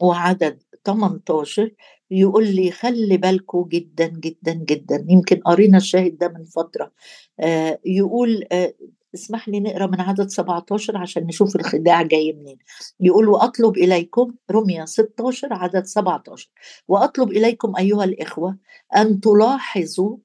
وعدد 0.00 0.62
18 0.84 1.70
يقول 2.10 2.46
لي 2.54 2.70
خلي 2.70 3.16
بالكم 3.16 3.68
جدا 3.68 4.06
جدا 4.06 4.52
جدا. 4.52 5.06
يمكن 5.08 5.36
قرينا 5.40 5.76
الشاهد 5.78 6.18
ده 6.18 6.28
من 6.28 6.44
فترة. 6.44 6.92
آه 7.40 7.78
يقول 7.84 8.44
آه 8.52 8.74
اسمح 9.16 9.48
لي 9.48 9.60
نقرأ 9.60 9.86
من 9.86 10.00
عدد 10.00 10.28
17 10.28 10.96
عشان 10.96 11.26
نشوف 11.26 11.56
الخداع 11.56 12.02
جاي 12.02 12.32
منين. 12.32 12.58
يقول 13.00 13.28
وأطلب 13.28 13.76
إليكم 13.76 14.34
رمية 14.50 14.84
16 14.84 15.52
عدد 15.52 15.84
17 15.84 16.50
وأطلب 16.88 17.30
إليكم 17.30 17.76
أيها 17.76 18.04
الإخوة 18.04 18.58
أن 18.96 19.20
تلاحظوا 19.20 20.16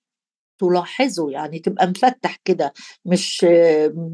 تلاحظوا 0.60 1.32
يعني 1.32 1.60
تبقى 1.60 1.88
مفتح 1.88 2.36
كده 2.46 2.74
مش 3.06 3.44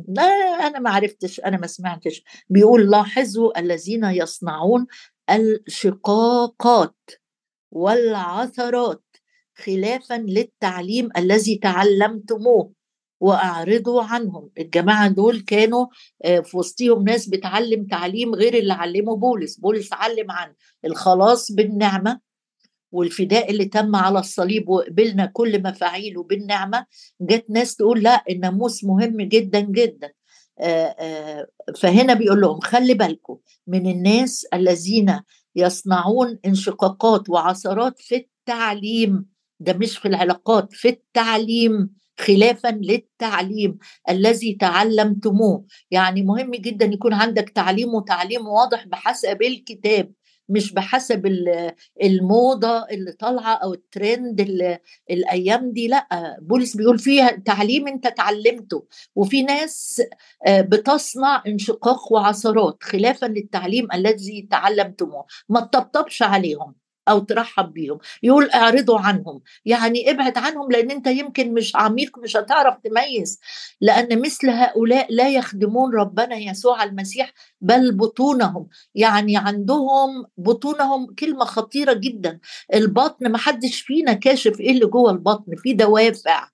لا 0.07 0.23
أنا 0.67 0.79
ما 0.79 0.89
عرفتش 0.89 1.39
أنا 1.39 1.57
ما 1.57 1.67
سمعتش. 1.67 2.23
بيقول 2.49 2.89
لاحظوا 2.91 3.59
الذين 3.59 4.03
يصنعون 4.03 4.87
الشقاقات 5.29 6.95
والعثرات 7.71 9.03
خلافا 9.55 10.13
للتعليم 10.13 11.09
الذي 11.17 11.55
تعلمتموه. 11.57 12.71
واعرضوا 13.19 14.03
عنهم. 14.03 14.49
الجماعة 14.59 15.07
دول 15.07 15.39
كانوا 15.39 15.85
آه، 16.25 16.39
في 16.39 16.57
وسطهم 16.57 17.03
ناس 17.03 17.29
بتعلم 17.29 17.85
تعليم 17.85 18.35
غير 18.35 18.53
اللي 18.57 18.73
علمه 18.73 19.15
بولس. 19.15 19.59
بولس 19.59 19.93
علم 19.93 20.31
عن 20.31 20.53
الخلاص 20.85 21.51
بالنعمة 21.51 22.19
والفداء 22.91 23.51
اللي 23.51 23.65
تم 23.65 23.95
على 23.95 24.19
الصليب 24.19 24.69
وقبلنا 24.69 25.25
كل 25.25 25.63
مفاعيله 25.63 26.23
بالنعمة. 26.23 26.85
جت 27.21 27.45
ناس 27.49 27.75
تقول 27.75 28.03
لا 28.03 28.23
الناموس 28.29 28.83
مهم 28.83 29.21
جدا 29.21 29.59
جدا. 29.59 30.11
فهنا 31.79 32.13
بيقول 32.13 32.41
لهم 32.41 32.59
خلي 32.59 32.93
بالكم 32.93 33.37
من 33.67 33.91
الناس 33.91 34.45
الذين 34.53 35.19
يصنعون 35.55 36.39
انشقاقات 36.45 37.29
وعثرات 37.29 37.99
في 37.99 38.15
التعليم. 38.15 39.25
ده 39.59 39.73
مش 39.73 39.97
في 39.97 40.07
العلاقات 40.07 40.73
في 40.73 40.89
التعليم. 40.89 41.89
خلافا 42.19 42.67
للتعليم 42.67 43.77
الذي 44.09 44.53
تعلمتموه. 44.61 45.65
يعني 45.91 46.23
مهم 46.23 46.51
جدا 46.51 46.85
يكون 46.85 47.13
عندك 47.13 47.49
تعليم 47.49 47.93
وتعليم 47.95 48.47
واضح 48.47 48.85
بحسب 48.87 49.41
الكتاب 49.41 50.11
مش 50.49 50.73
بحسب 50.73 51.25
الموضة 52.03 52.85
اللي 52.91 53.11
طالعة 53.11 53.53
أو 53.53 53.73
الترند 53.73 54.41
اللي 54.41 54.79
الأيام 55.11 55.71
دي. 55.71 55.87
لأ 55.87 56.37
بولس 56.41 56.77
بيقول 56.77 56.99
فيها 56.99 57.29
تعليم 57.45 57.87
أنت 57.87 58.07
تعلمته 58.07 58.85
وفي 59.15 59.43
ناس 59.43 60.01
آه، 60.47 60.61
بتصنع 60.61 61.43
انشقاق 61.47 62.11
وعثرات 62.13 62.77
خلافا 62.83 63.25
للتعليم 63.25 63.87
الذي 63.93 64.47
تعلمتموه. 64.51 65.25
ما 65.49 65.59
تطبطبش 65.59 66.23
عليهم. 66.23 66.86
أو 67.09 67.19
ترحب 67.19 67.73
بيهم 67.73 67.97
يقول 68.23 68.49
اعرضوا 68.51 68.99
عنهم. 68.99 69.41
يعني 69.65 70.11
ابعد 70.11 70.37
عنهم 70.37 70.71
لأن 70.71 70.91
أنت 70.91 71.07
يمكن 71.07 71.53
مش 71.53 71.75
عميق 71.75 72.19
مش 72.19 72.37
هتعرف 72.37 72.77
تميز. 72.83 73.39
لأن 73.81 74.21
مثل 74.21 74.49
هؤلاء 74.49 75.07
لا 75.13 75.29
يخدمون 75.29 75.95
ربنا 75.95 76.35
يسوع 76.35 76.83
المسيح 76.83 77.33
بل 77.61 77.91
بطونهم. 77.97 78.67
يعني 78.95 79.37
عندهم 79.37 80.25
بطونهم 80.37 81.13
كلمة 81.19 81.45
خطيرة 81.45 81.93
جدا. 81.93 82.39
البطن 82.73 83.31
ما 83.31 83.37
حدش 83.37 83.81
فينا 83.81 84.13
كاشف 84.13 84.59
إيه 84.59 84.71
اللي 84.71 84.85
جوه 84.85 85.11
البطن 85.11 85.55
في 85.57 85.73
دوافع. 85.73 86.47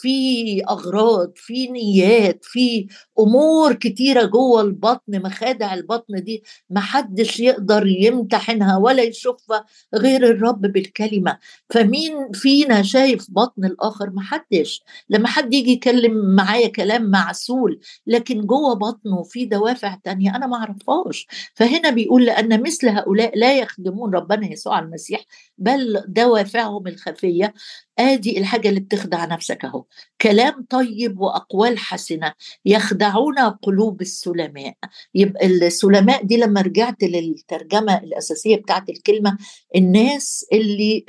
في 0.00 0.62
أغراض 0.68 1.32
في 1.36 1.66
نيات 1.66 2.44
في 2.44 2.86
أمور 3.18 3.74
كتيرة 3.74 4.24
جوه 4.24 4.60
البطن 4.60 5.22
مخادع 5.22 5.74
البطن 5.74 6.22
دي 6.22 6.42
محدش 6.70 7.40
يقدر 7.40 7.86
يمتحنها 7.86 8.76
ولا 8.76 9.02
يشوفها 9.02 9.64
غير 9.94 10.24
الرب 10.30 10.60
بالكلمة. 10.60 11.38
فمين 11.70 12.32
فينا 12.32 12.82
شايف 12.82 13.26
بطن 13.30 13.64
الآخر؟ 13.64 14.10
محدش. 14.10 14.82
لما 15.10 15.28
حد 15.28 15.54
يجي 15.54 15.72
يكلم 15.72 16.34
معايا 16.34 16.68
كلام 16.68 17.10
معسول 17.10 17.80
لكن 18.06 18.46
جوه 18.46 18.74
بطنه 18.74 19.22
في 19.22 19.44
دوافع 19.44 19.94
تانية 20.04 20.36
أنا 20.36 20.46
ما 20.46 20.56
أعرفهاش. 20.56 21.26
فهنا 21.54 21.90
بيقول 21.90 22.24
لأن 22.26 22.62
مثل 22.62 22.88
هؤلاء 22.88 23.38
لا 23.38 23.58
يخدمون 23.58 24.14
ربنا 24.14 24.52
يسوع 24.52 24.78
المسيح 24.78 25.20
بل 25.58 26.04
دوافعهم 26.08 26.86
الخفية. 26.86 27.54
آدي 27.98 28.38
الحاجة 28.38 28.68
اللي 28.68 28.80
بتخدع 28.80 29.24
نفسك 29.24 29.64
أهو. 29.64 29.84
كلام 30.20 30.66
طيب 30.70 31.20
وأقوال 31.20 31.78
حسنة 31.78 32.32
يخدعون 32.64 33.38
قلوب 33.38 34.00
السلماء. 34.00 34.74
يبقى 35.14 35.46
السلماء 35.46 36.24
دي 36.24 36.36
لما 36.36 36.60
رجعت 36.60 37.02
للترجمة 37.02 37.98
الأساسية 37.98 38.56
بتاعت 38.56 38.88
الكلمة 38.88 39.38
الناس 39.76 40.46
اللي 40.52 41.04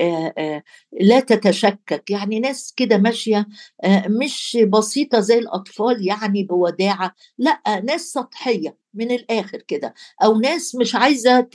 لا 1.02 1.20
تتشكك. 1.20 2.04
يعني 2.10 2.40
ناس 2.40 2.74
كده 2.78 2.98
ماشية 2.98 3.48
مش 4.08 4.58
بسيطة 4.70 5.20
زي 5.20 5.38
الأطفال 5.38 6.08
يعني 6.08 6.44
بوداعة. 6.44 7.16
لأ 7.38 7.62
ناس 7.84 8.02
سطحية. 8.02 8.78
من 8.94 9.12
الآخر 9.12 9.62
كده. 9.62 9.94
أو 10.24 10.40
ناس 10.40 10.76
مش 10.76 10.96
عايزة 10.96 11.48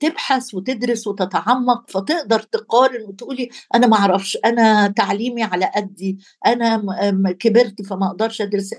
تبحث 0.00 0.54
وتدرس 0.54 1.06
وتتعمق 1.06 1.90
فتقدر 1.90 2.40
تقارن 2.42 3.02
وتقولي 3.02 3.48
أنا 3.74 3.86
ما 3.86 3.96
أعرفش 3.96 4.38
أنا 4.44 4.88
تعليمي 4.88 5.42
على 5.42 5.70
قدي 5.76 6.18
أنا 6.46 6.82
كبرت 7.40 7.82
فما 7.82 8.06
أقدرش 8.06 8.40
أدرس. 8.42 8.74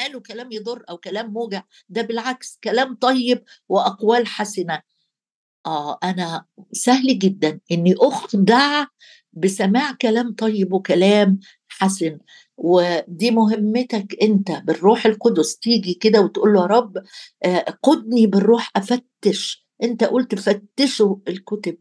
قالوا 0.00 0.20
كلام 0.20 0.52
يضر 0.52 0.84
أو 0.90 0.96
كلام 0.96 1.32
موجع. 1.32 1.62
ده 1.88 2.02
بالعكس 2.02 2.58
كلام 2.64 2.94
طيب 2.94 3.44
وأقوال 3.68 4.26
حسنة. 4.26 4.82
آه 5.66 5.98
أنا 6.04 6.44
سهل 6.72 7.18
جدا 7.18 7.60
إني 7.72 7.94
اخدع 7.98 8.84
بسماع 9.32 9.92
كلام 9.92 10.34
طيب 10.34 10.72
وكلام 10.72 11.40
حسن. 11.68 12.18
ودي 12.58 13.30
مهمتك 13.30 14.16
انت 14.22 14.50
بالروح 14.64 15.06
القدس 15.06 15.58
تيجي 15.58 15.94
كده 15.94 16.20
وتقول 16.20 16.52
له 16.52 16.60
يا 16.60 16.66
رب 16.66 16.92
قدني 17.82 18.26
بالروح 18.26 18.70
أفتش. 18.76 19.66
انت 19.82 20.04
قلت 20.04 20.34
فتشوا 20.34 21.16
الكتب. 21.28 21.76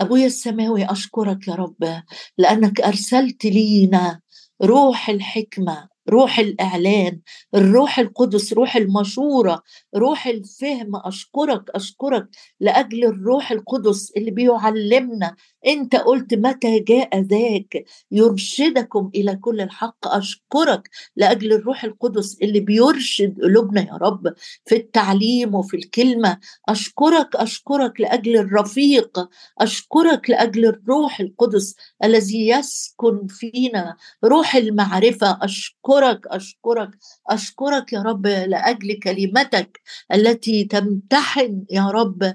أبويا 0.00 0.26
السماوي 0.26 0.84
أشكرك 0.84 1.48
يا 1.48 1.54
رب 1.54 2.02
لأنك 2.38 2.80
أرسلت 2.80 3.44
لينا 3.44 4.20
روح 4.62 5.08
الحكمة 5.10 5.88
روح 6.10 6.38
الإعلان 6.38 7.20
الروح 7.54 7.98
القدس 7.98 8.52
روح 8.52 8.76
المشورة 8.76 9.62
روح 9.96 10.26
الفهم. 10.26 10.90
أشكرك 10.94 11.70
أشكرك 11.74 12.28
لأجل 12.60 13.04
الروح 13.04 13.52
القدس 13.52 14.12
اللي 14.16 14.30
بيعلمنا 14.30 15.36
أنت 15.66 15.96
قلت 15.96 16.34
متى 16.34 16.80
جاء 16.80 17.20
ذاك؟ 17.20 17.84
يرشدكم 18.10 19.10
إلى 19.14 19.36
كل 19.36 19.60
الحق. 19.60 20.06
أشكرك 20.08 20.88
لأجل 21.16 21.52
الروح 21.52 21.84
القدس 21.84 22.38
اللي 22.42 22.60
بيرشد 22.60 23.40
قلوبنا 23.42 23.80
يا 23.80 23.94
رب 23.94 24.34
في 24.66 24.76
التعليم 24.76 25.54
وفي 25.54 25.76
الكلمة. 25.76 26.38
أشكرك 26.68 27.36
أشكرك 27.36 28.00
لأجل 28.00 28.36
الرفيق. 28.36 29.28
أشكرك 29.60 30.30
لأجل 30.30 30.66
الروح 30.66 31.20
القدس 31.20 31.74
الذي 32.04 32.48
يسكن 32.48 33.26
فينا. 33.26 33.96
روح 34.24 34.56
المعرفة. 34.56 35.38
أشكرك 35.42 36.26
أشكرك 36.26 36.90
أشكرك 37.30 37.92
يا 37.92 38.02
رب 38.02 38.26
لأجل 38.26 38.98
كلمتك 39.02 39.80
التي 40.14 40.64
تمتحن 40.64 41.64
يا 41.70 41.90
رب 41.90 42.34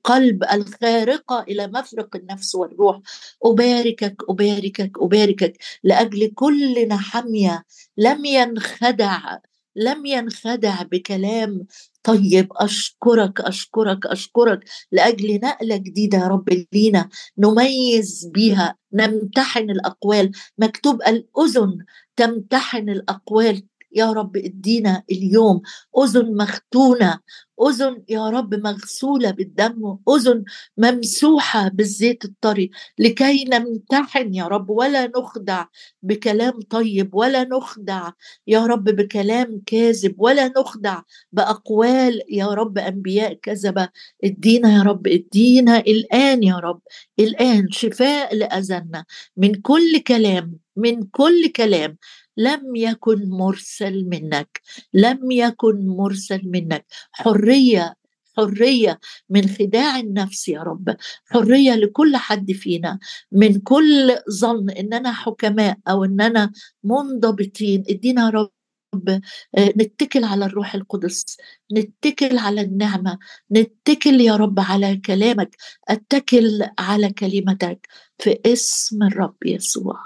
القلب 0.00 0.44
الخارقة 0.52 1.42
إلى 1.48 1.66
مفرق 1.66 2.16
النفس 2.16 2.54
والروح. 2.54 3.00
أباركك 3.44 4.16
أباركك 4.28 4.92
أباركك. 5.00 5.56
لأجل 5.84 6.32
كل 6.34 6.88
نحمية 6.88 7.64
لم 7.96 8.24
ينخدع 8.24 9.38
لم 9.76 10.06
ينخدع 10.06 10.82
بكلام. 10.82 11.66
طيب 12.02 12.48
أشكرك 12.56 13.40
أشكرك 13.40 14.06
أشكرك. 14.06 14.64
لأجل 14.92 15.40
نقلة 15.44 15.76
جديدة 15.76 16.18
يا 16.18 16.26
رب 16.28 16.64
لينا 16.72 17.08
نميز 17.38 18.30
بيها. 18.34 18.76
نمتحن 18.92 19.70
الأقوال. 19.70 20.30
مكتوب 20.58 21.02
الأذن 21.02 21.84
تمتحن 22.16 22.88
الأقوال. 22.88 23.62
يا 23.92 24.12
رب 24.12 24.36
ادينا 24.36 25.02
اليوم 25.10 25.62
أذن 25.98 26.36
مختونة 26.36 27.20
أذن 27.68 28.02
يا 28.08 28.30
رب 28.30 28.54
مغسولة 28.54 29.30
بالدم 29.30 29.98
اذن 30.08 30.44
ممسوحة 30.78 31.68
بالزيت 31.68 32.24
الطري 32.24 32.70
لكي 32.98 33.44
نمتحن 33.44 34.34
يا 34.34 34.44
رب 34.44 34.70
ولا 34.70 35.06
نخدع 35.06 35.64
بكلام 36.02 36.60
طيب 36.70 37.14
ولا 37.14 37.44
نخدع 37.44 38.10
يا 38.46 38.66
رب 38.66 38.84
بكلام 38.84 39.62
كاذب 39.66 40.14
ولا 40.18 40.48
نخدع 40.48 41.02
بأقوال 41.32 42.22
يا 42.28 42.46
رب 42.46 42.78
أنبياء 42.78 43.32
كذبة. 43.34 43.88
ادينا 44.24 44.72
يا 44.76 44.82
رب 44.82 45.06
ادينا 45.06 45.78
الآن 45.78 46.42
يا 46.42 46.56
رب 46.56 46.80
الآن 47.18 47.70
شفاء 47.70 48.34
لاذنا 48.34 49.04
من 49.36 49.54
كل 49.54 49.98
كلام 50.06 50.58
من 50.76 51.02
كل 51.02 51.48
كلام 51.48 51.96
لم 52.36 52.76
يكن 52.76 53.28
مرسل 53.28 54.04
منك 54.04 54.60
لم 54.94 55.30
يكن 55.30 55.86
مرسل 55.86 56.40
منك. 56.44 56.86
حرية 57.12 57.94
حرية 58.36 59.00
من 59.30 59.48
خداع 59.48 59.98
النفس 59.98 60.48
يا 60.48 60.62
رب. 60.62 60.96
حرية 61.24 61.74
لكل 61.74 62.16
حد 62.16 62.52
فينا. 62.52 62.98
من 63.32 63.60
كل 63.60 64.16
ظن 64.30 64.70
اننا 64.70 65.12
حكماء 65.12 65.78
أو 65.88 66.04
اننا 66.04 66.52
منضبطين. 66.84 67.84
إدينا 67.90 68.24
يا 68.24 68.30
رب 68.30 68.50
نتكل 69.58 70.24
على 70.24 70.44
الروح 70.44 70.74
القدس. 70.74 71.36
نتكل 71.72 72.38
على 72.38 72.60
النعمة. 72.60 73.18
نتكل 73.52 74.20
يا 74.20 74.36
رب 74.36 74.60
على 74.60 74.96
كلامك. 74.96 75.56
أتكل 75.88 76.68
على 76.78 77.10
كلمتك. 77.12 77.88
في 78.18 78.40
اسم 78.46 79.02
الرب 79.02 79.36
يسوع. 79.46 79.96